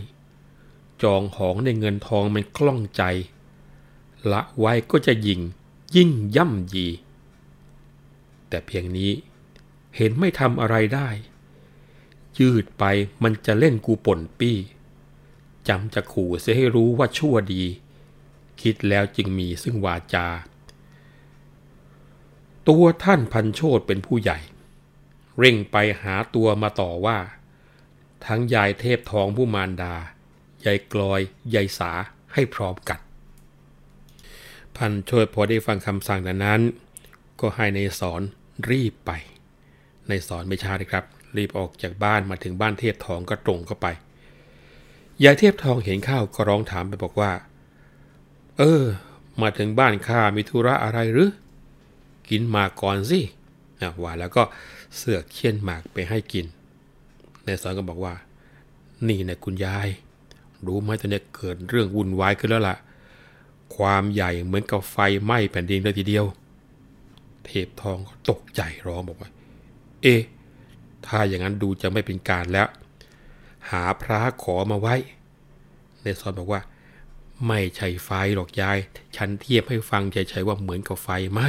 [1.02, 3.02] จองหองในเงินทองมันคล่องใจ
[4.32, 5.40] ละไว้ก็จะยิง
[5.96, 6.86] ยิ่งย่ำยี
[8.48, 9.12] แต่เพียงนี้
[9.96, 11.08] เห็นไม่ทำอะไรได้
[12.38, 12.84] ยืดไป
[13.22, 14.58] มันจะเล่นกูป่นปี้
[15.68, 17.64] จำจะขู่เสียให้รู้ว่าชั่วดี
[18.60, 20.26] คิดแล้วจึงมีซึ่งวาจา
[22.68, 24.38] ตัวท่านพันโชตเป็นผู้ใหญ่
[25.38, 27.18] เร่งไปหาตัวมาต่อว่า
[28.26, 29.94] ทั้งยายเทพทองผู้มารดา
[30.64, 31.20] ยายกลอย
[31.54, 31.92] ยายสา
[32.34, 33.00] ให้พร้อมกัน
[34.76, 36.60] พันโชตพอได้ฟังคำสั่งนั้น
[37.40, 38.22] ก็ให้ในสอน
[38.70, 39.10] รีบไป
[40.08, 41.04] ในสอนไม่ช้าเลยครับ
[41.36, 43.86] รีบออกจากบ้านมาถึงบ้านเทพทองก็ตรงเข้าไป
[45.22, 47.32] ยายเทพทองเห็นข้าวก็ร้องถามไปบอกว่า
[48.58, 48.84] เออ
[49.42, 51.30] มาถึงบ้านข้ามีธุระอะไรหรือ
[52.30, 53.20] กินหมากก่อนสิ
[54.02, 54.42] ว่าแล้วก็
[54.96, 56.46] เสือกเคี่ยนหมากไปให้กิน
[57.44, 58.14] ในสอนก็บอกว่า
[59.08, 59.88] นี่นะคุณยาย
[60.66, 62.76] รู้ไหมตอนนี้เกิดเรื่องวุ่นวายขึ้นแล้วล่ะ
[63.76, 66.24] ความใหญ่เหมือนกับไฟไหม้แผ่นดินเลยทีเดียว
[67.46, 69.30] เทพทองก็ตกใจร้องบอกว่า
[70.04, 70.16] เอ๊
[71.06, 72.68] ถ้าอย่างนั้นดูจะไม่เป็นการแล้ว
[73.70, 74.96] หาพระขอมาไว้
[76.02, 76.60] ในสอนบอกว่า
[77.46, 78.78] ไม่ใช่ไฟหรอกยาย
[79.16, 81.48] ฉันเทียบให้ฟังเฉยๆว่าเหมือนกับไฟไหม้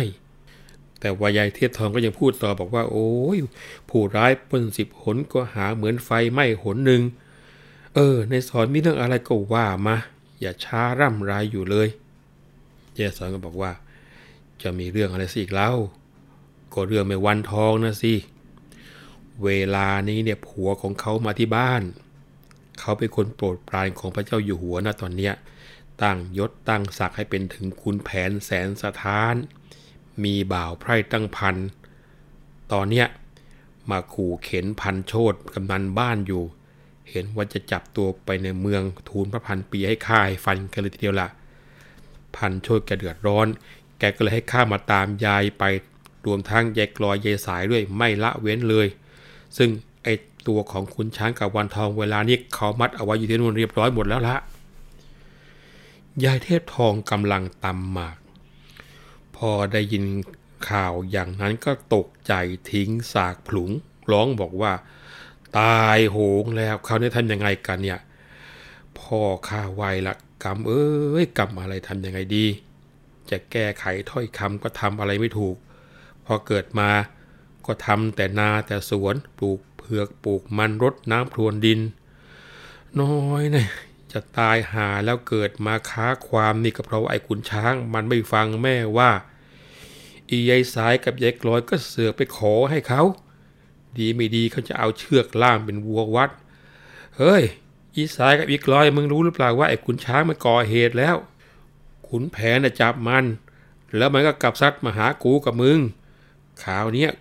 [1.00, 3.38] แต่ว่ายายเทียบทองก็ยังพูดต่อบอกว่า โอ้ย
[3.90, 7.02] ผู้ร้ายปนสิบหนก็หาเหมือนไฟไหม้หนหนึ่ง
[7.96, 9.96] เออ ในสอนมีเรื่องอะไรก็ว่ามา
[10.42, 11.88] อย่าช้าร่ำไรอยู่เลย
[12.98, 13.72] ยายสอนก็บอกว่า
[14.62, 15.72] จะมีเรื่องอะไรสิอีกเล่า
[16.74, 18.14] ก็เรื่องไม่วันทองนะสิ
[19.44, 21.84] เวลานี้เนี่ยผัวของเขามาที่บ้าน
[22.80, 25.34] เขาเป็นคนโปรดปรานของพระเจ้าอยู่หัวนะตอนเนี้ย
[26.04, 29.36] ตั้งยศตั้งศักดิ์ให้เป็นถึงคุณแผนแสนสถาน
[30.24, 31.56] มีบ่าวไพร่ตั้งพัน
[32.72, 33.08] ตอนเนี้ย
[33.90, 36.44] มาขู่เข็นพันโชดกำนันบ้านอยู่
[37.10, 41.30] เห็นว่าจะจับตัวไปในเมืองทูลพระพันปีให้ค่ายฟันกันเลยทีเดียวละ่ะ
[42.36, 43.48] พันโชดแกเดือดร้อน
[44.00, 45.64] แกก็เลยให้ข้ามาตามยายไป
[46.26, 48.88] รวมทั้งยายกลอยยายสายด้วยไม่ละเว้นเลย
[49.58, 49.70] ซึ่ง
[50.04, 50.08] ไอ
[50.48, 54.36] ตัวของคุณช้างกับวันทองเวลานี้เขามัดเอาไว้อยู่ที่นู่นเรียบร้อยหมดแล้วละ
[56.24, 58.18] ยายเทพทองกำลังตำหมาก
[59.36, 60.06] พอได้ยิน
[60.70, 62.34] ข่าวอย่างนั้นก็ตกใจ
[62.72, 63.72] ทิ้งสากผลุง
[64.12, 64.74] ร้องบอกว่า
[65.60, 68.00] ตายโหงแล้วเขาเนี่ยทำยังไงกันเนี่ย
[69.00, 70.14] พ่อข้าไวละ
[70.44, 70.86] กรรมเอ้
[71.24, 72.46] ยกรรมอะไรทำยังไงดี
[73.30, 75.56] จะแก้ไขถ้อยคำก็ทำอะไรไม่ถูก
[76.26, 76.90] พอเกิดมา
[77.66, 81.80] ก็ทำแต่นาแต่สวนปลูกเผือกปลูกมันรดน้ำพรวนดิน
[83.00, 83.66] น้อยนี่
[84.12, 89.12] จะตายหาแล้วเกิดมาค้าความนี่ก็เพราะไอ้ขุนช้าง มันไม่ฟังแม่ว่า
[90.30, 93.02] อียายสายกับยายกลอยก็เสือกไปขอให้เขา
[93.98, 96.30] ดีไม่ดีเขาจะเอาเชือกล่ามเป็นวัววัด
[97.18, 97.44] เฮ้ย
[97.96, 101.16] อีสายกับอีกลอยมึงรู้หรือเปล่าว่าไอ้ขุนช้างมันก่อเหตุแล้ว
[102.08, 103.26] ขุนแผนน่ะจับมัน
[103.98, 105.80] แล้วมันก็กลับซัดมาหากูกับมึง
[106.64, 107.12] ข่าวเนี้ย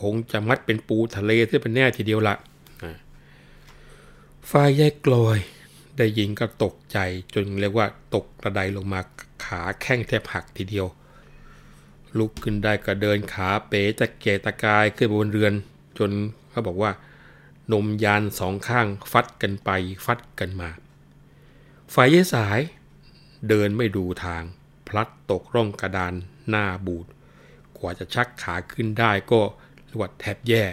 [0.00, 2.34] คงจะมัดเป็นปูทะเลที่เป็นแน่ทีเดียวละ
[4.50, 5.38] ฝ่ายยายกลอย
[5.98, 6.98] ได้ยินก็ตกใจ
[7.34, 9.00] จนเรียกว่าตกกระไดลงมา
[9.44, 10.86] ขาแข้งแทบหักทีเดียว
[12.18, 15.54] ลุกขึ้นได้ก็เดินขาเป๋ตะเกตะกายขึ้นบนเรือน
[15.98, 16.10] จน
[16.50, 16.92] เขาบอกว่า
[17.72, 19.70] นมยานสองข้างฟัดกันไป
[20.06, 20.70] ฟัดกันมา
[21.94, 22.60] ฝ่ายยายสาย
[23.48, 24.42] เดินไม่ดูทาง
[24.86, 26.14] พลัดตกร่องกระดาน
[26.48, 27.06] หน้าบูด
[27.78, 29.40] กว่าจะชักขาขึ้นได้ก็
[29.92, 30.64] เรียกว่าแทบแย่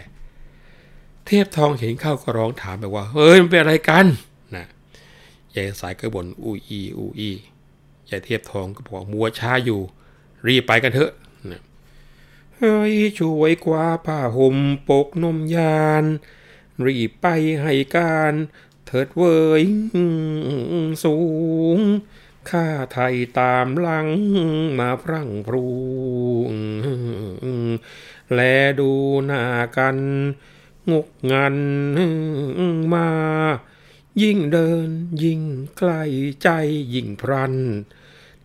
[1.26, 4.06] เทพทองเห็นเข้าก็ร้องถามแบบว่า เฮ้ย มันเป็นอะไรกัน
[4.56, 4.66] นะ
[5.56, 7.32] ยายสายก็บ่นอูอีอูอี
[8.10, 9.82] ยายเทพทองก็บอกมัวช้าอยู่
[10.48, 11.12] รีบไปกันเถอะ
[11.52, 11.62] นะ
[12.56, 14.58] เฮ้ยช่วยกว่าผ้าห่ม
[14.90, 16.04] ปกนมยาน
[16.86, 17.26] รีบไป
[17.62, 18.34] ให้การ
[18.86, 19.24] เถิดเว
[19.62, 19.64] ย
[21.04, 21.18] สู
[21.78, 21.80] ง
[22.50, 24.08] ข้าไทยตามหลัง
[24.80, 25.66] มาพรั่งพรู
[28.34, 28.40] แล
[28.80, 28.92] ดู
[29.26, 29.44] หน้า
[29.78, 29.98] กัน
[30.92, 31.58] งกงัน
[32.94, 33.10] มา
[34.22, 34.90] ยิ่งเดิน
[35.24, 35.42] ยิ่ง
[35.78, 36.04] ใกล้
[36.44, 36.50] ใจ
[36.94, 37.56] ยิ่งพรัน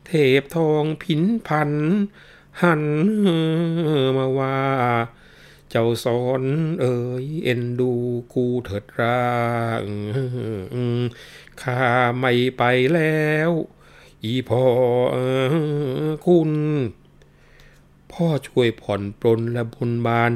[0.07, 1.70] เทพทองผินพัน
[2.62, 2.85] หัน
[4.16, 4.59] มาว่า
[5.70, 6.42] เจ้าสอน
[6.81, 7.92] เอ่ยเอ็นดู
[8.33, 9.23] กูเถิดรา
[11.61, 11.81] ข้า
[12.18, 12.62] ไม่ไป
[12.94, 13.51] แล้ว
[14.25, 14.64] อีพอ
[16.27, 16.51] คุณ
[18.20, 20.33] พ่อช่วยผ่อนปลนและบนบาน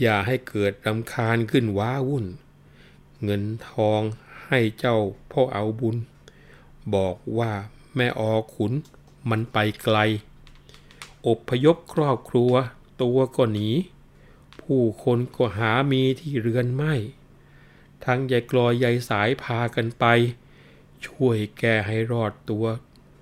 [0.00, 2.26] อย่าให้เกิดรำคาญขึ้นว้าวุ่น
[3.24, 4.00] เงินทอง
[4.46, 4.96] ให้เจ้า
[5.32, 5.96] พ่อเอาบุญ
[6.94, 7.52] บอกว่า
[7.96, 8.72] แม่ออขุน
[9.30, 9.98] มันไปไกล
[11.26, 12.52] อบพยพครอบครัว
[13.02, 13.68] ตัวก็หนี
[14.62, 16.94] ผู้คนก็หามีที่เรือนไม่
[18.04, 20.04] ทั้งยายกลอยยายสายพากันไป
[21.06, 22.66] ช่วยแกให้รอดตัว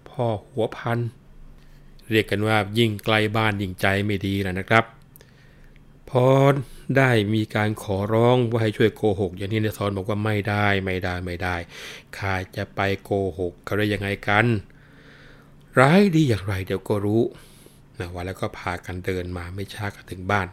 [0.09, 0.99] พ่อหัวพัน
[2.11, 4.85] เรียกกันว่ายิ่งไกลบ้านยิ่งใจไม่ดีแล้วนะครับ
[6.11, 6.27] พอ
[6.97, 11.57] ได้มีการขอร้องว่าให้ช่วยโกหก อย่างนี้นทรบอกว่าไม่ได้ไม่ได้ไม่ได้
[12.17, 14.47] ข้าจะไปโกหกเขาได้ยังไงกัน
[15.81, 17.23] ร้ายดีอย่างไรเดี๋ยวก็รู้
[17.99, 20.49] นะว่าแล้วก็พากันเดินมาไม่ช้าก็ถึงบ้าน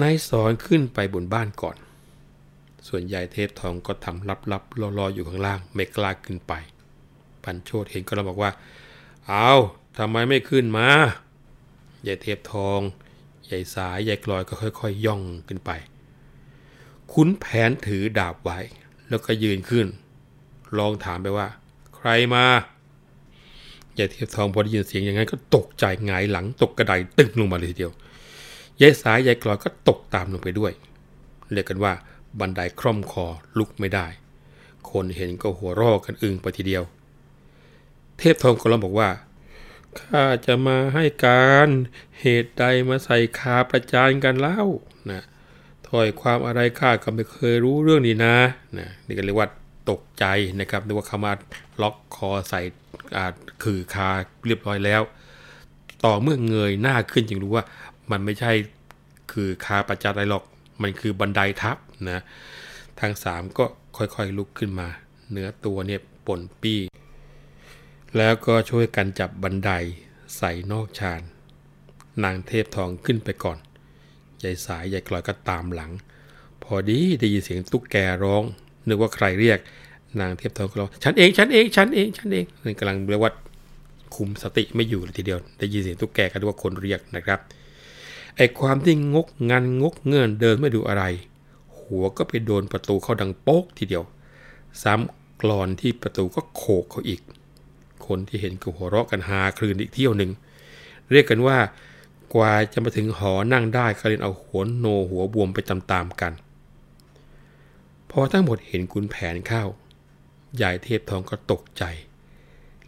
[0.00, 1.76] นายสอนขึ้นไปบนบ้านก่อน
[2.88, 6.52] ส่วนใหญ่เทพทองก็ทำลับๆรอๆอยู่ข้างล่าง ไม่กล้าขึ้นไป
[7.44, 8.50] พันโชดเห็นก็เลยบอกว่า
[9.28, 9.52] เอา
[9.98, 10.88] ทำไมไม่ขึ้นมา
[12.06, 12.80] ยายเทพทอง
[13.50, 15.70] ยายสายยายกลอยก็ค่อยๆยย่องขึ้นไป
[17.12, 18.58] คุ้นแผนถือดาบไว้
[19.08, 19.86] แล้วก็ยืนขึ้น
[20.78, 21.48] ลองถามไปว่า
[21.96, 22.44] ใครมา
[23.98, 27.92] ยายเทพทองพอได้ยินเสียงอย่างนั้นก็ตกใจหงายหลังตกกระไดตึงลงมาเลยทีเดียว
[28.80, 30.72] ยายสายยายกลอยก็ตกตามลงไปด้วย
[31.52, 31.92] เรียกกันว่า
[32.38, 33.26] บันไดคล่อมคอ
[33.58, 34.06] ลุกไม่ได้
[34.90, 36.84] คนเห็นก็หัวรอกันอึงไปทีเดียว
[38.18, 39.08] เทพทองก็ร้องบอกว่า
[40.00, 41.68] ข้าจะมาให้การ
[42.20, 44.62] เหตุใดมาใส่คาประจานกันเล่า
[45.10, 45.22] นะ
[45.88, 48.36] ถอยความอะไรข้าก็ไม่เคยรู้เรื่องนี้นะ
[48.78, 49.48] นะนี่ก็เรียกว่า
[49.90, 50.24] ตกใจ
[50.60, 51.32] นะครับนึกว่าเขามา
[51.82, 52.60] ล็อกคอใส่
[53.62, 54.08] คือคา
[54.46, 55.02] เรียบร้อยแล้ว
[56.04, 57.64] ต่อเมื่อเงยหน้าขึ้นจึงรู้ว่า
[58.10, 58.52] มันไม่ใช่
[59.32, 60.44] คือคาประจานอะไรหรอก
[60.82, 61.76] มันคือบันไดทับ
[62.10, 62.20] นะ
[63.00, 63.64] ทั้งสามก็
[63.96, 64.88] ค่อยๆลุกขึ้นมา
[65.30, 66.80] เนื้อตัวเนี่ยป่นปี้
[68.16, 69.70] แล้วก็ช่วยกันจับบันได
[70.36, 71.20] ใส่นอกชาน
[72.24, 73.58] นางเทพทองขึ้นไปก่อน
[74.44, 75.92] ยายสายยายกลอยก็ตามหลัง
[76.62, 78.42] พอดีได้ยินเสียงตุ๊กแกร้อง
[78.88, 79.58] นึกว่าใครเรียก
[80.20, 83.32] นางเทพทองก็ร้องฉันเองฉันเองฉันเองฉันเองนี่กำลังเรียกว่า
[84.14, 87.40] คุมสติไม่อยู่เลยทีเดียว ได้ยินเสียงตุ๊กแกก็รู้ว่าคนเรียกนะครับ
[88.36, 91.04] ไอ้ความที่งกงันงกเงื่อนเดินไม่ดูอะไร
[91.78, 94.04] หัวก็ไปโดนประตูเขาดังโป๊กทีเดียว
[94.82, 97.20] ซ้ำกรอนที่ประตูก็โขกเขาอีก
[98.08, 100.30] คนที่เห็นก็หัวเราะกันฮาคลืนอีกเที่ยวหนึ่ง
[101.10, 101.58] เรียกกันว่า
[102.34, 106.32] กว่าจะมาถึงหอนั่งได้ก็เรียนเอาหัวโนหัวบวมไปตามๆกัน
[108.10, 109.64] พอทั้งหมดเห็นคุณแผนเข้า
[110.62, 111.84] ยายเทพทองก็ตกใจ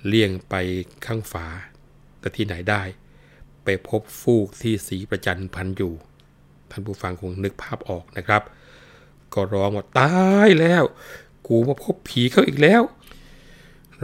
[0.07, 0.55] เลี่ยงไป
[1.07, 1.47] ข้างฝา
[2.21, 2.83] แต่ที่ไหนได้
[3.65, 5.93] ไปพบฟูกที่สีประจันพันอยู่
[6.71, 8.43] ท่านผู้ฟังคงนึกภาพออกนะครับ
[9.35, 10.15] ก็ร้องว่าตา
[10.47, 10.85] ยแล้ว
[11.47, 12.83] กูมาพบผีเขาอีกแล้ว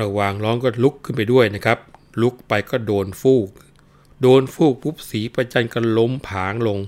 [0.01, 1.79] ระหว่างร้องก็ลุกขึ้นไปด้วยนะครับ
[2.23, 3.49] ลุกไปก็โดนฟูก
[4.21, 6.79] โดนฟูกปุ๊บสีประจันก็ล้มผางลง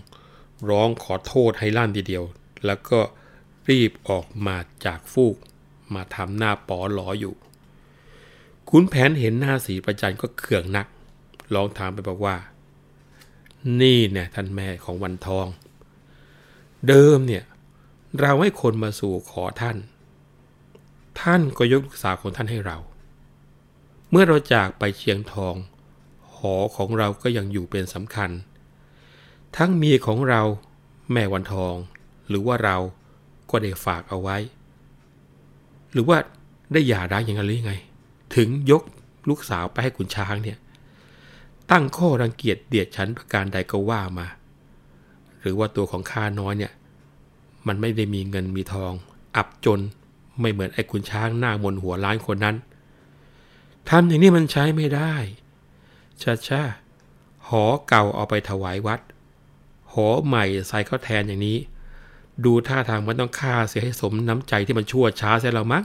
[0.71, 2.25] ร้องขอโทษให้ลั่นทีเดียว
[2.67, 2.99] แล้วก็
[3.69, 5.37] รีบออกมาจากฟูก
[5.95, 7.35] มาทำหน้าปอหลออยู่
[8.71, 10.87] คุณแผนเห็นหน้าสีประจันก็เขื่องนัก
[11.55, 12.37] ร้องถามไปบอกว่า
[13.81, 15.47] นี่เนี่ยท่านแม่ของวันทอง
[16.89, 17.45] เดิมเนี่ย
[18.21, 19.77] เราให้คนมาสู่ขอท่าน
[21.21, 22.79] ท่านก็ยกลูกสาวของท่านให้เรา
[24.19, 25.55] มื่อเราจากไปเชียงทอง
[26.37, 28.31] หอของเราก็ยังอยู่เป็นสำคัญ
[29.57, 30.43] ทั้งเมียของเรา
[31.13, 31.75] แม่วันทอง
[32.29, 32.77] หรือว่าเรา
[33.51, 34.37] ก็ได้ฝากเอาไว้
[35.93, 36.19] หรือว่า
[36.73, 37.75] ได้หย่าร้างอย่างนั้นหรือยังไง
[38.37, 38.83] ถึงยก
[39.29, 40.59] ลูกสาวไปให้ขุนช้างเนี่ย
[41.71, 44.27] ตั้งข้อรังเกียจเดียดฉันประการใดก็ว่ามา
[45.41, 46.73] หรือว่าตัวของข้าน้อยเนี่ย
[47.67, 48.93] มันไม่ได้มีเงินมีทอง
[49.37, 49.81] อับจน
[50.41, 52.57] ไม่เหมือนไอ้ขุนช้างหน้ามนหัวล้านคนนั้น
[53.91, 55.15] ทำอย่างนี้มันใช้ไม่ได้
[56.23, 56.63] ชาชา
[57.49, 59.01] หอเก่าเอาไปถวายวัด
[59.93, 61.59] หอใหม่ใส่เข้าแทนอย่างนี้
[62.45, 65.85] ดูท่าทางมันต้องฆ่าเสียให้สมน้ำใจที่มันชั่วช้าเสียแล้วมั้ง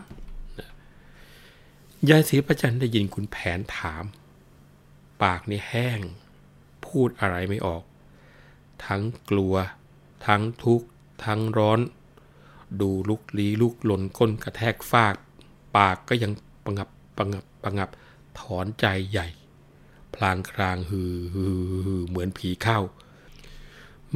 [2.09, 4.03] ยายศรีประจันได้ยินคุณแผนถาม
[5.23, 5.99] ปากนี่แห้ง
[6.85, 7.83] พูดอะไรไม่ออก
[8.85, 9.55] ทั้งกลัว
[10.27, 10.87] ทั้งทุกข์
[11.25, 11.79] ทั้งร้อน
[12.81, 15.15] ดูลุกลี้ลุกหล่นก้นกระแทกฟาก
[15.77, 16.31] ปากก็ยัง
[16.63, 17.89] ประงับประงับ ประงับ
[18.39, 19.27] ถอนใจใหญ่
[20.15, 22.79] พลางครางฮือฮือฮือเหมือนผีเข้า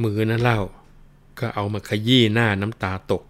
[0.02, 0.60] มือนั้นเล่า
[1.38, 3.22] ก็เอามาขยี้หน้าน้ำตาตก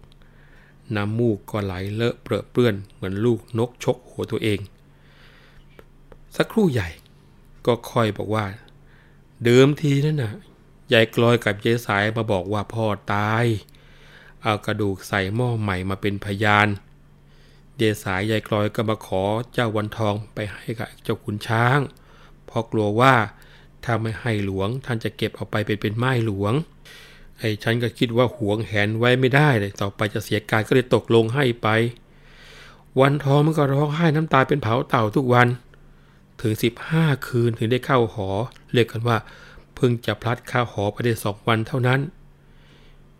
[0.95, 4.59] น้ำมูกก็ไหลเลอะเปรอะเปื้อนเหมือนลูกนกชกหัวตัวเอง
[6.35, 6.89] สักครู่ใหญ่
[7.65, 8.45] ก็ค่อยบอกว่า
[9.43, 10.33] เดิมทีนั่นน่ะ
[10.93, 13.45] ยายกลอยกับยายสายมาบอกว่าพ่อตาย
[14.43, 19.23] เอากระดูกใส่หม้อใหม่มาเป็นพยานเเดสายยายกลอยก็มาขอ
[19.53, 21.79] เจ้าวันทองไปให้กับเจ้าขุนช้าง
[22.45, 23.13] เพราะกลัวว่า
[23.83, 26.53] ถ้าไม่ให้หลวงท่านจะเก็บเอาไปเป็นเป็นไม้หลวง
[27.39, 31.67] ไอ้ฉันก็คิดว่าหวงแหนไว้ไม่ได้เลยต่อไปจะเสียการก็เลยตกลงให้ไป
[32.99, 35.47] วันทองมันก็ร้องไห้น้ำตาเป็นเผาเต่าทุกวัน
[36.41, 38.29] ถึงสิบห้าคืนถึงได้เข้าหอ
[38.73, 39.17] เรียกกันว่า
[39.75, 41.99] เพิ่งจะพลัดเข้าหอไปได้สองวันเท่านั้น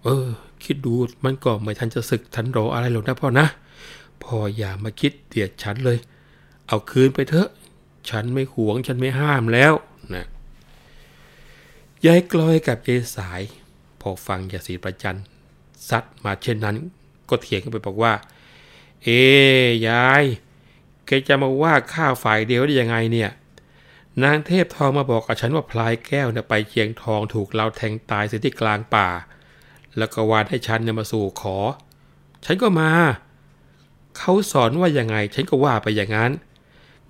[0.04, 0.28] เออ
[0.64, 0.94] คิดดู
[1.24, 3.48] มันก็ไม่ทันจะศึกทันรออะไรหรอกนะพ่อนะ
[4.28, 5.98] พ่ออย่ามาคิดเดียดฉันเลย
[6.68, 7.50] เอาคืนไปเถอะ
[8.10, 9.74] ฉันไม่หวงฉันไม่ห้ามแล้ว
[10.14, 10.26] นะ
[12.06, 13.42] ยายกลอยกับยายสาย
[14.02, 15.18] พอฟังยาสีประจัน
[15.90, 16.76] ซัดมาเช่นนั้น
[17.30, 18.14] ก็เถียงกันไปบอกว่า
[19.04, 19.22] เอ๊
[19.88, 20.24] ยาย
[21.06, 23.32] แกจะมาว่าข้าฝ่ายเดียวได้ยังไงเนี่ย
[24.24, 29.08] นางเทพทองมาบอกกับฉันว่าพลายแก้วเนี่ยไปเชียงทองถูกเราแทงตายเสียที่กลางป่า
[29.98, 31.58] แล้วก็วานให้ฉันเนี่ยมาสู่ขอ
[32.46, 32.92] ฉันก็มา
[34.18, 36.32] เขาสอนว่ายังไงฉันก็ว่าไปอย่างนั้น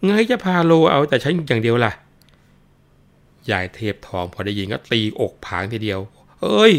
[0.06, 1.92] ไงจะพาโลเอาแต่ฉันอย่างเดียวล่ะ
[3.52, 6.00] ยายเทพทองพอได้ยินก็ตีอกผางทีเดียว
[6.42, 6.74] เอ้ย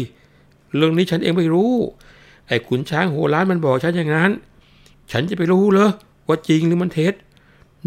[0.75, 1.73] เรื่องนี้ฉันเองไม่รู้
[2.47, 4.31] ไอ้ขุนช้างโหร้านมันบอกฉันอย่างนั้น
[5.11, 5.89] ฉันจะไปรู้เหรอ
[6.27, 7.13] ว่าจริงหรือมันเท็จ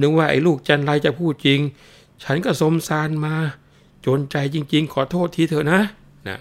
[0.01, 1.61] นึกว่าไอ้ลูกจันไรจะพูดจริง
[2.25, 3.35] ฉันก็สมสารมา
[4.07, 5.81] จนใจจริง ๆ ขอโทษทีเถอะนะ
[6.29, 6.39] นะ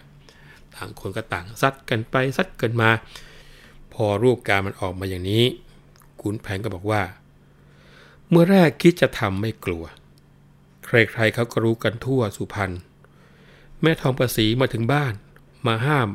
[0.74, 2.89] ต่างคนก็ต่างซัดกันไปซัดกันมา
[3.93, 5.45] พอรูปการมันออกมาอย่างนี้
[6.22, 7.03] ขุนแผนก็บอกว่า
[8.30, 9.84] เมื่อแรกคิดจะทำไม่กลัว
[10.86, 12.72] ใครๆเขาก็รู้กันทั่วสุพรรณ
[13.82, 15.13] แม่ทองประสีมาถึงบ้าน
[15.67, 16.09] มาห้าม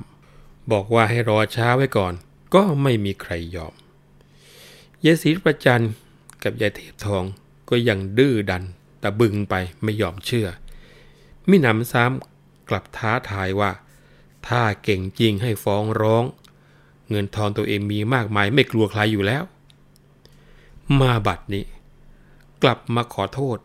[0.72, 2.14] บอกว่าให้รอช้าไว้ก่อน
[2.54, 3.74] ก็ไม่มีใครยอม
[5.04, 5.84] ยายศรีประจัน
[6.42, 7.24] กับยายเทพทอง
[7.70, 8.62] ก็ยังดื้อดัน
[9.02, 10.48] ตะบึงไปไม่ยอมเชื่อ
[11.48, 13.70] มิหนำซ้ำกลับท้าทายว่า
[14.48, 16.24] ถ้าเก่งจริงให้ฟ้องร้อง
[17.10, 19.44] เงินทองตัวเองมีมากมายไม่กลัวใครอยู่แล้ว
[21.00, 21.64] มาบัดนี้
[22.62, 23.58] กลับมาขอโทษ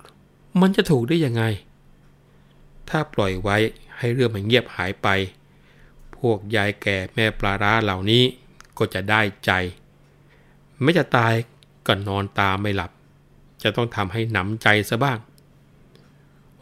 [0.62, 1.44] มันจะถูกได้ยังไง
[2.90, 3.58] ถ้าปล่อยไว้
[3.98, 5.08] ให้เรื่องมันเงียบหายไป
[6.18, 8.24] พวกยายแก่แม่ปลาร้าเหล่านี้
[8.78, 9.52] ก็จะได้ใจ
[10.82, 11.34] ไม่จะตาย
[11.88, 12.92] ก็นอนตาไม่หลับ
[13.64, 15.20] จะต้องทำให้หนำใจซะบ้าง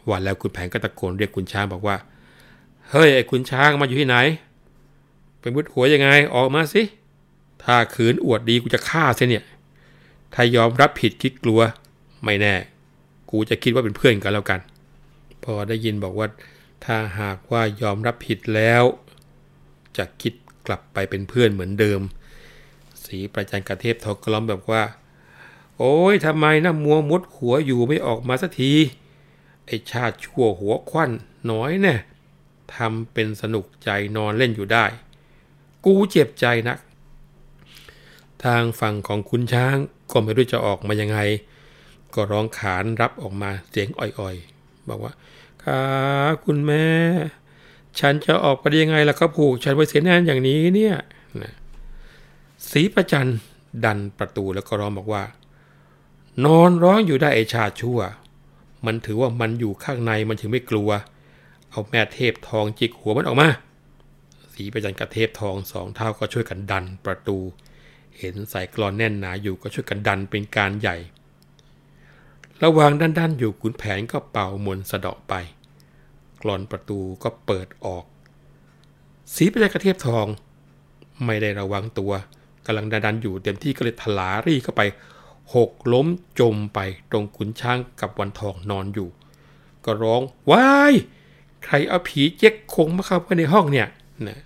[0.08, 1.96] วันแล้วคุณแผนก็ตะโกนเรียกคุณช้างบอกว่า
[2.90, 4.16] เฮ้ยไอ้คุณช้างมาอยู่ที่ไหน
[5.40, 6.82] เป็นมุดหัวยังไงออกมาสิ
[7.62, 9.44] ถ้าขืนอวดดีกูจะฆ่าเสียเนี่ย
[10.34, 11.60] ถ้ายอมรับผิดคิดกลัว
[12.24, 12.54] ไม่แน่
[13.30, 14.60] กูจะคิดว่าเป็นเพื่อนกันแล้วกัน
[15.44, 16.28] พอได้ยินบอกว่า
[16.84, 18.82] ถ้าหากว่ายอมรับผิดแล้ว
[19.96, 20.34] จะคิด
[20.66, 22.00] กลับไปเป็นเพื่อนเหมือนเดิม
[23.04, 24.82] สีประจันกระเทพทอกล้อมแบบว่า
[25.78, 28.72] โอ้ยทำไมนะมัวมุดหัวอยู่ไม่ออกมาสักที
[29.66, 31.10] ไอชาติชั่วหัวควัน
[31.50, 31.98] น้อยเนี่ย
[32.74, 34.84] ทำเป็นสนุกใจนอนเล่นอยู่ได้
[35.84, 36.78] กูเจ็บใจนัก
[38.44, 39.76] ทางฝั่งของคุณช้าง
[40.10, 41.18] ก็ไม่รู้จะออกมายังไง
[42.14, 45.12] ก็ร้องขานรับออกมาเสียงอ่อยๆ บอกว่า
[45.62, 45.80] ค่ะ
[46.44, 46.84] คุณแม่
[47.98, 50.96] ฉันจะออกไปได้ยังไงล่ะครับผูกฉันไว้เสียแน่นอย่างนี้เนี่ย
[51.42, 51.54] นะ
[52.70, 53.28] สีประจัน
[53.84, 55.22] ดันประตูแล้วก็ร้องบอกว่า
[56.44, 58.00] นอนร้องอยู่ได้ไอชาชั่ว
[58.86, 60.90] มันถือว่ามันอยู่ข้างในมันถึงไม่กลัว
[61.70, 63.48] เอาแม่เทพทองจิกหัวมันออกมา
[64.54, 67.38] สีประจันกับเทพทองสองเท่าก็ช่วยกันดันประตู
[68.20, 70.96] เห็นสายกรอนแน่นหนาอยู่ก็ช่วยกันดันเป็นการใหญ่
[72.62, 75.34] ระหว่างด้านๆอยู่ขุนแผนก็เป่ามนสะเดาะไป
[76.42, 78.04] กรอนประตูก็เปิดออก
[79.34, 80.26] สีประจักับเทพทอง
[81.24, 82.12] ไม่ได้ระวังตัว
[82.66, 84.82] กำลังดันๆอยู่เต็มที่ก็เลยทลารี่เข้าไป
[85.54, 86.06] หกล้ม
[86.40, 86.78] จมไป
[87.10, 89.08] ตรงขุนช้างกับวันทองนอนอยู่
[89.84, 90.94] ก็ร้องว้าย
[91.64, 93.88] ใครเอาผีเจ๊กคงมาเข้าไปในห้องเนี่ย
[94.28, 94.40] นะ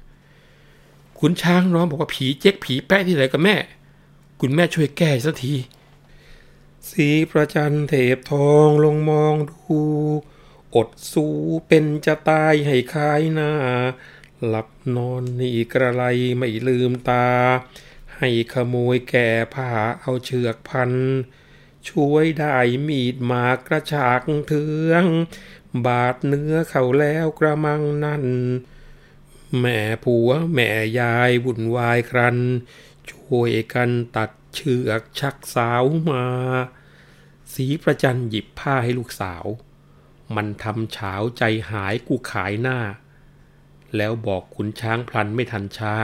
[1.19, 3.57] ขุนช้างร้องบอกว่าผีเจ๊กผีแปะที่ไหนกับแม่
[4.41, 5.55] คุณแม่ช่วยแก้สักที
[6.91, 9.81] สีประจันเทพทองลงมองดู
[10.75, 11.35] อดสู้
[11.69, 13.53] เป็นจะตายให้คายหน้า
[14.47, 16.03] หลับนอนนี่กระไร
[16.39, 17.29] ไม่ลืมตา
[18.17, 20.93] ให้ขโมยแก่ผ้าเอาเชือกพัน
[21.89, 22.57] ช่วยได้
[22.89, 25.05] มีดหมากกระชากเถือง
[25.87, 28.25] บาดเนื้อเขาแล้วกระมังนั่น
[29.61, 30.69] แม่ผัว แม่
[31.01, 32.39] ยายวุ่นวายครัน
[33.11, 36.27] ช่วยกันตัดเชือกชักสาวมา
[37.53, 39.47] สีประจันหยิบผ้าให้ลูกสาว
[40.37, 42.79] มันทำเฉาใจหายกูขายหน้า
[43.97, 45.95] แล้วบอกขุนช้างพลันไม่ทันช้า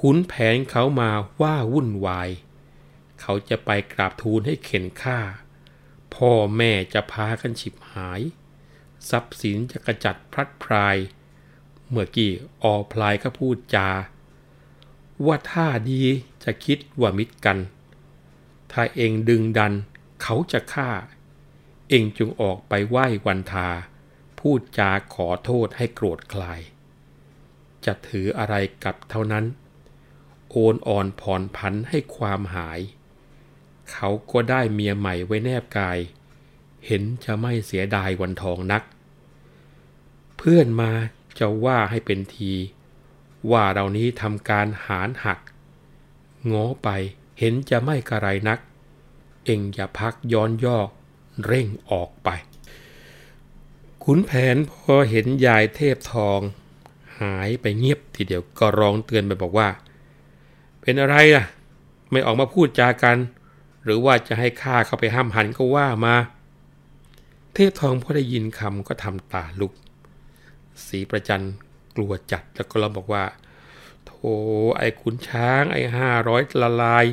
[0.00, 2.30] ขุนแผนเขามาว่าวุ่นวาย
[3.20, 5.18] เขาจะไปกราบทูลให้เข็นฆ่า
[6.14, 8.20] พ่อแม่จะพากันฉิบหาย
[9.10, 10.96] ทรัพย์สินจะกระจัดพลัดพราย
[11.90, 12.32] เมื่อกี้
[12.62, 13.88] ออพลายก็พูดจา
[15.26, 16.02] ว่าถ้าดี
[16.44, 17.58] จะคิดว่ามิตรกัน
[18.72, 19.72] ถ้าเองดึงดัน
[20.22, 20.90] เขาจะฆ่า
[21.88, 23.68] เองจงออกไปไหว้วันทา
[24.40, 26.60] พูดจาขอโทษให้โกรธคลาย
[27.84, 28.54] จะถืออะไร
[28.84, 29.44] กับเท่านั้น
[30.50, 32.80] โอนอ่อนผ่อนพันให้ความหาย
[33.92, 35.98] เขาก็ได้เมียใหม่ไว้แนบกาย
[36.86, 38.82] เห็นจะไม่เสียดายวันทองนัก
[40.38, 40.92] เพื่อนมา
[41.38, 42.52] จะว่าให้เป็นที
[43.50, 45.40] ว่าเรานี้ทำการหารหัก
[46.50, 46.88] ง้อไป
[47.38, 48.58] เห็นจะไม่กระไรนัก
[49.44, 50.88] เอ็งอย่าพักย้อนยอก
[51.46, 52.28] เร่งออกไป
[54.04, 56.40] ขุนแผนพอเห็นยายเทพทอง
[57.20, 59.68] หายไปเงียบทีเดียวก็ร้องเตือนไปบอกว่า
[60.80, 61.44] เป็นอะไรล่ะ
[62.10, 63.16] ไม่ออกมาพูดจากัน
[63.84, 66.14] หรือว่าจะให้ข้าเข้าไปห้ามหันก็ว่ามา
[67.54, 69.72] เทพทองพอได้ยินคำก็ทำตาลุก
[70.86, 71.44] สีประจัน
[71.96, 73.24] กลัวจัดแล้วก็ร้องบอกว่า
[74.06, 74.32] โธ่
[74.78, 77.06] ไอ้ขุนช้างไอ้ห้าร้อยละลาย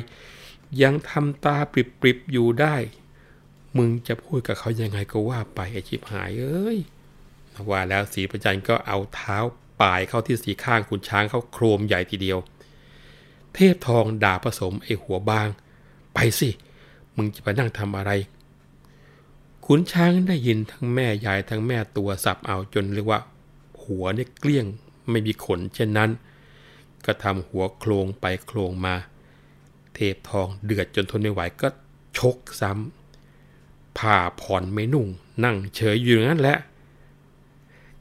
[0.82, 1.74] ยังทำตาป
[2.06, 2.76] ริบๆอยู่ได้
[3.76, 6.78] มึงจะพูดกับเขายังไงก็ว่าไปไอ้ชิบหายเอ้ย
[7.70, 9.38] ว่าแล้วสีประจันก็เอาเท้า
[9.80, 12.38] ป่ายเข้าที่สีข้างขุนช้างเขาโครมใหญ่ทีเดียว
[13.54, 15.48] เทพทองด่าผสมไอ้หัวบาง
[16.14, 16.50] ไปสิ
[17.16, 18.10] มึงจะไปนั่งทำอะไร
[19.66, 23.20] ขุนช้างได้ยินทั้งแม่ยายทั้งแม่ตัวสับเอาจนเรียกว่า
[23.84, 24.66] หัวเนี่ยเกลี้ยง
[25.10, 26.10] ไม่มีขนเช่นนั้น
[27.04, 28.94] ก็ทำหัวโคลงไปโคลงมา
[29.94, 31.68] เทพทองเดือดจนทนไม่ไหวก็
[32.18, 35.08] ชกซ้ำผ่าผ่อนไม่นุ่ง
[35.44, 36.58] นั่งเฉยอยู่อย่างนั้นแหละ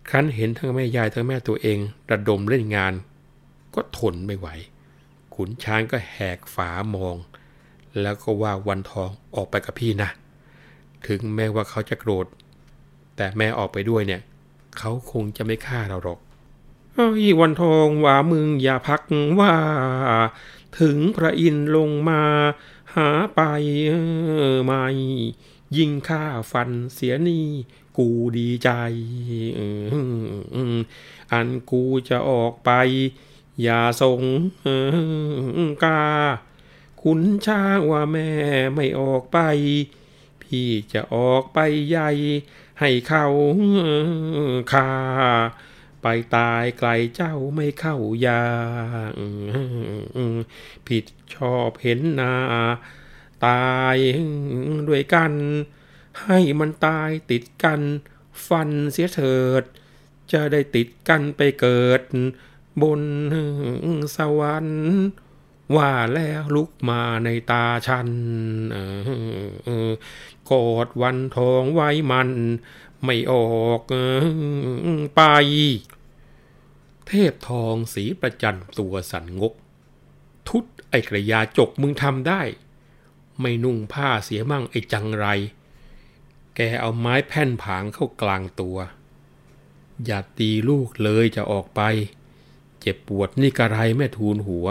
[0.09, 1.77] ครั้นเห็นทั้งแม่ยายทั้งแม่ตัวเอง
[2.11, 2.93] ระดมเล่นงาน
[3.75, 4.47] ก็ทนไม่ไหว
[5.33, 7.15] ขุนช้างก็แหกฝามอง
[8.01, 10.09] แล้วก็ว่าวันทองออกไปกับพี่นะ
[11.07, 12.25] ถึงแม้ว่าเขาจะโกรธ
[13.15, 14.21] แต่แม่ออกไปด้วยเนี่ย
[14.77, 16.19] เขาคงจะไม่ฆ่าเราหรอก
[16.97, 17.07] อ้
[17.39, 19.01] วันทองว่ามึงอย่าพัก
[19.39, 19.53] ว่า
[20.79, 22.23] ถึงพระอินทร์ลงมา
[22.95, 23.41] หาไป
[24.65, 24.83] ไม่
[25.77, 27.47] ยิ่งฆ่าฟันเสียนี่
[27.97, 28.69] กูดีใจ
[31.31, 32.71] อันกูจะออกไป
[33.61, 34.23] อย่าสง
[35.83, 36.03] กา
[37.01, 38.29] คุณช้างว่าแม่
[38.75, 39.39] ไม่ออกไป
[40.41, 41.59] พี่จะออกไป
[41.89, 42.09] ใหญ่
[42.83, 43.25] ให้เขา
[44.71, 44.89] คา
[46.01, 48.43] ไปตายไกลเจ้าไม่เข้ายา
[50.87, 51.05] ผิด
[51.35, 52.33] ชอบเห็นหนา
[53.47, 53.97] ตาย
[54.89, 55.33] ด้วยกัน
[56.23, 57.81] ให้มันตายติดกัน
[58.47, 59.63] ฟันเสียเถิด
[60.31, 62.01] จะได้ติดกันไปเกิด
[62.81, 63.01] บน
[64.15, 64.81] สวรรค์
[65.75, 68.09] ว่าแล้วลุกมาในตาฉัน
[70.51, 72.29] กอดวันทองไว้มัน
[73.03, 73.33] ไม่อ
[73.63, 73.81] อก
[75.15, 75.21] ไป
[77.07, 79.53] เทพทองสีประจันตัวสันงก
[80.47, 82.41] ทุดไอกระยาจกมึงทำได้
[83.39, 85.27] ไม่นุ่งผ้าเสียมั่งไอจังไร
[86.55, 88.77] แกเอาไม้แผ่นผางเข้ากลางตัว
[90.05, 91.81] อย่าตีลูกเลยจะออกไป
[92.79, 94.67] เจ็บปวดนี่กระไรแม่ทูลหัว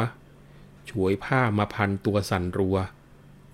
[0.88, 2.76] ช่วยผ้ามาพันตัวสันรัว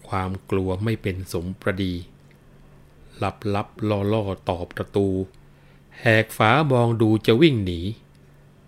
[0.09, 1.95] ความกลัวไม่เป็นสมประดี
[3.19, 5.09] หลับลับล่อล่อตอบประตู
[6.01, 7.81] แหกฝามองดูจะวิ่งหนี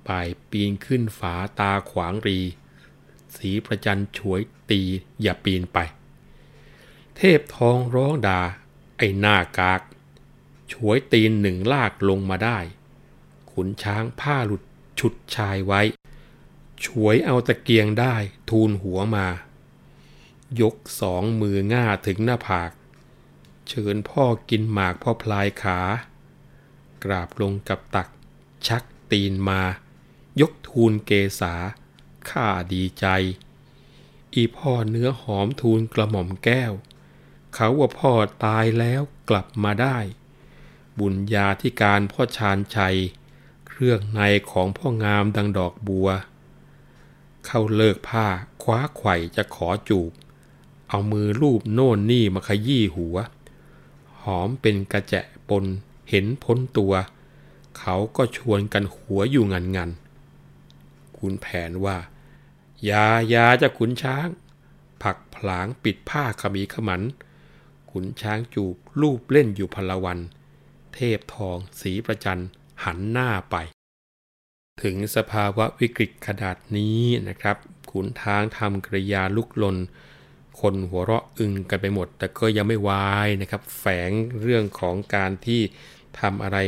[0.07, 2.41] ปลายปีนขึ้นฝาตาขวางรี
[3.37, 4.41] สีประจันช่วย
[4.71, 4.81] ตี
[5.21, 5.79] อย่าปีนไป
[7.17, 8.41] เทพทองร้องด่า
[8.99, 9.81] ไอ้หน้ากาก
[10.73, 12.59] ช่วยตีนหนึ่งลากลงมาได้
[13.51, 14.63] ขุนช้างผ้าหลุด
[14.99, 15.83] ฉุดชายไว้
[16.85, 18.15] ช่วยเอาตะเกียงได้
[18.51, 19.27] ทูลหัวมา
[20.61, 22.71] ยกสองมือง่าถึงหน้าผาก
[23.69, 25.79] เชิญพ่อกินหมากพ่อพลายขา
[27.05, 28.09] กราบลงกับตัก
[28.66, 29.62] ชักตีนมา
[30.41, 31.11] ยกทูลเก
[31.41, 31.55] ษา
[32.31, 33.07] ข้าดีใจ
[34.35, 36.73] อีพ่อเนื้อหอมทูลกระหม่อมแก้ว
[37.55, 38.12] เขาว่าพ่อ
[38.45, 39.99] ตายแล้วกลับมาได้
[40.99, 42.97] บุญญาธิการพ่อชาญชัย
[43.69, 46.09] เครื่องในของพ่องามดังดอกบัว
[47.47, 48.27] เข้าเลิกผ้า
[48.62, 50.12] คว้าไข่จะขอจูบ
[50.89, 53.16] เอามือลูบโน่นนี่มาขยี้หัว
[54.39, 55.64] อมเป็นกระแจะปน
[56.11, 56.93] เห็นพ้นตัว
[57.79, 59.91] เขาก็ชวนกันหัวอยู่งันงัน
[61.18, 61.97] คุณแผนว่า
[62.91, 64.29] ยายาจะขุนช้าง
[65.03, 67.03] ผักผลางปิดผ้าขมีขมัน
[67.91, 70.18] ขุนช้างจูบรูปเล่นอยู่พลวัน
[70.95, 72.43] เทพทองสีประจัน
[72.85, 73.57] หันหน้าไป
[74.83, 77.57] ถึงสภาวะวิกฤตขนาดนี้นะครับ
[77.91, 79.76] ขุนทางทำกริยาลุกลน
[80.61, 84.11] คนหัวเราะอึงกันไปหมด แต่ก็ยังไม่วายนะครับ แฝง
[84.43, 85.61] เรื่องของการที่
[86.21, 86.59] ทำอะไร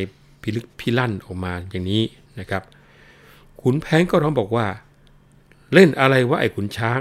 [0.42, 2.02] พิลึกพิลั่นออกมาอย่างนี้
[2.40, 2.62] นะครับ
[3.60, 4.66] ขุนแผนก็ร้องบอกว่า
[5.72, 7.00] เล่นอะไรวะไอ้ขุนช้าง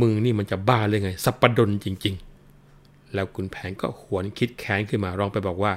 [0.00, 2.14] มึงนี่มันจะบ้าเลยไง สัปปดนจริง
[2.62, 5.72] ๆ แล้วขุนแผนก็หวนคิดแค้นขึ้นมาร้องไปบอกว่า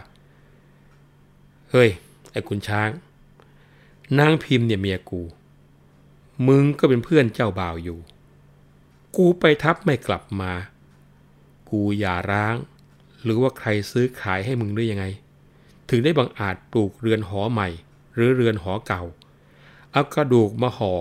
[1.71, 1.89] เฮ้ย
[2.31, 2.89] ไอ้ขุนช้าง
[4.19, 5.21] นางพิมพ์เนี่ยเมียกู
[6.47, 7.97] มึงก็เป็นเพื่อนเจ้าบ่าวอยู่
[9.15, 10.51] กูไปทับไม่กลับมา
[11.69, 12.55] กูอย่าร้าง
[13.23, 15.05] หรือว่าใครซื้อขายให้มึงหรือยังไง
[15.89, 17.69] ถึงได้บังอาจปลูกเรือนหอใหม่
[18.13, 19.03] หรือเรือนหอเก่า
[19.91, 20.93] เอากระดูกมาห่อ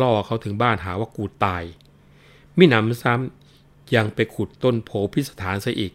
[0.00, 1.64] ล่อเขาถึงบ้านหาว่ากูตาย
[2.58, 5.92] มิหนำซ้ำยังไปขุดต้นโพพิสถานซะอีก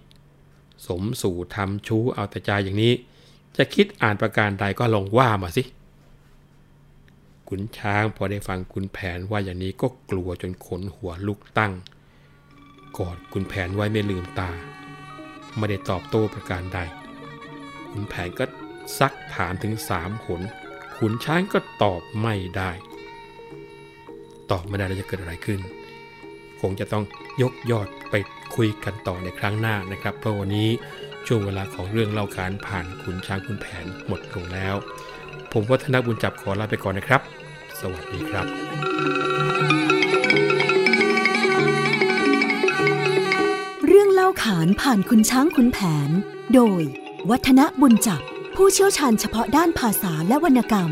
[0.88, 2.94] สมสู่ทำชู้เอาแต่ใจอย่างนี้
[3.58, 5.64] จะคิดอ่านประการใดก็ลองว่ามาสิ
[7.50, 11.74] ขุนช้าง พอได้ฟังคุณแผนว่าอย่างนี้ก็กลัวจนขนหัวลุกตั้ง
[12.98, 14.52] กอดคุณแผนไว้ไม่ลืมตา
[15.58, 16.80] ไม่ได้ตอบโต้ประการใด
[17.92, 18.46] คุณแผนก็
[19.00, 20.42] ซักถามถึงสามหน
[20.98, 22.72] ขุนช้างก็ตอบไม่ได้
[24.52, 25.60] ตอบไม่ได้แล้วจะเกิดอะไรขึ้น
[26.62, 27.04] คงจะต้อง
[27.42, 28.16] ยกยอดไป
[28.56, 30.70] คุยกันต่อในครั้งหน้านะครับ เพราะวันนี้
[31.28, 34.76] ช่วงเวลาของเรื่องเล่าขานผ่านขุนช้างขุนแผนหมดลงแล้ว
[35.54, 37.22] ผมวัฒนบุญจับขอลาไปก่อนนะครับ
[37.80, 38.46] สวัสดีครับ
[43.88, 45.78] เรื่องเล่าขานผ่านคุณช้างคุณแผ
[46.08, 46.10] น
[46.54, 46.82] โดย
[47.30, 48.22] วัฒนบุญจับ
[48.56, 50.90] ผู้เชี่ยวชาญเฉพาะด้านภาษาและวรรณกรรม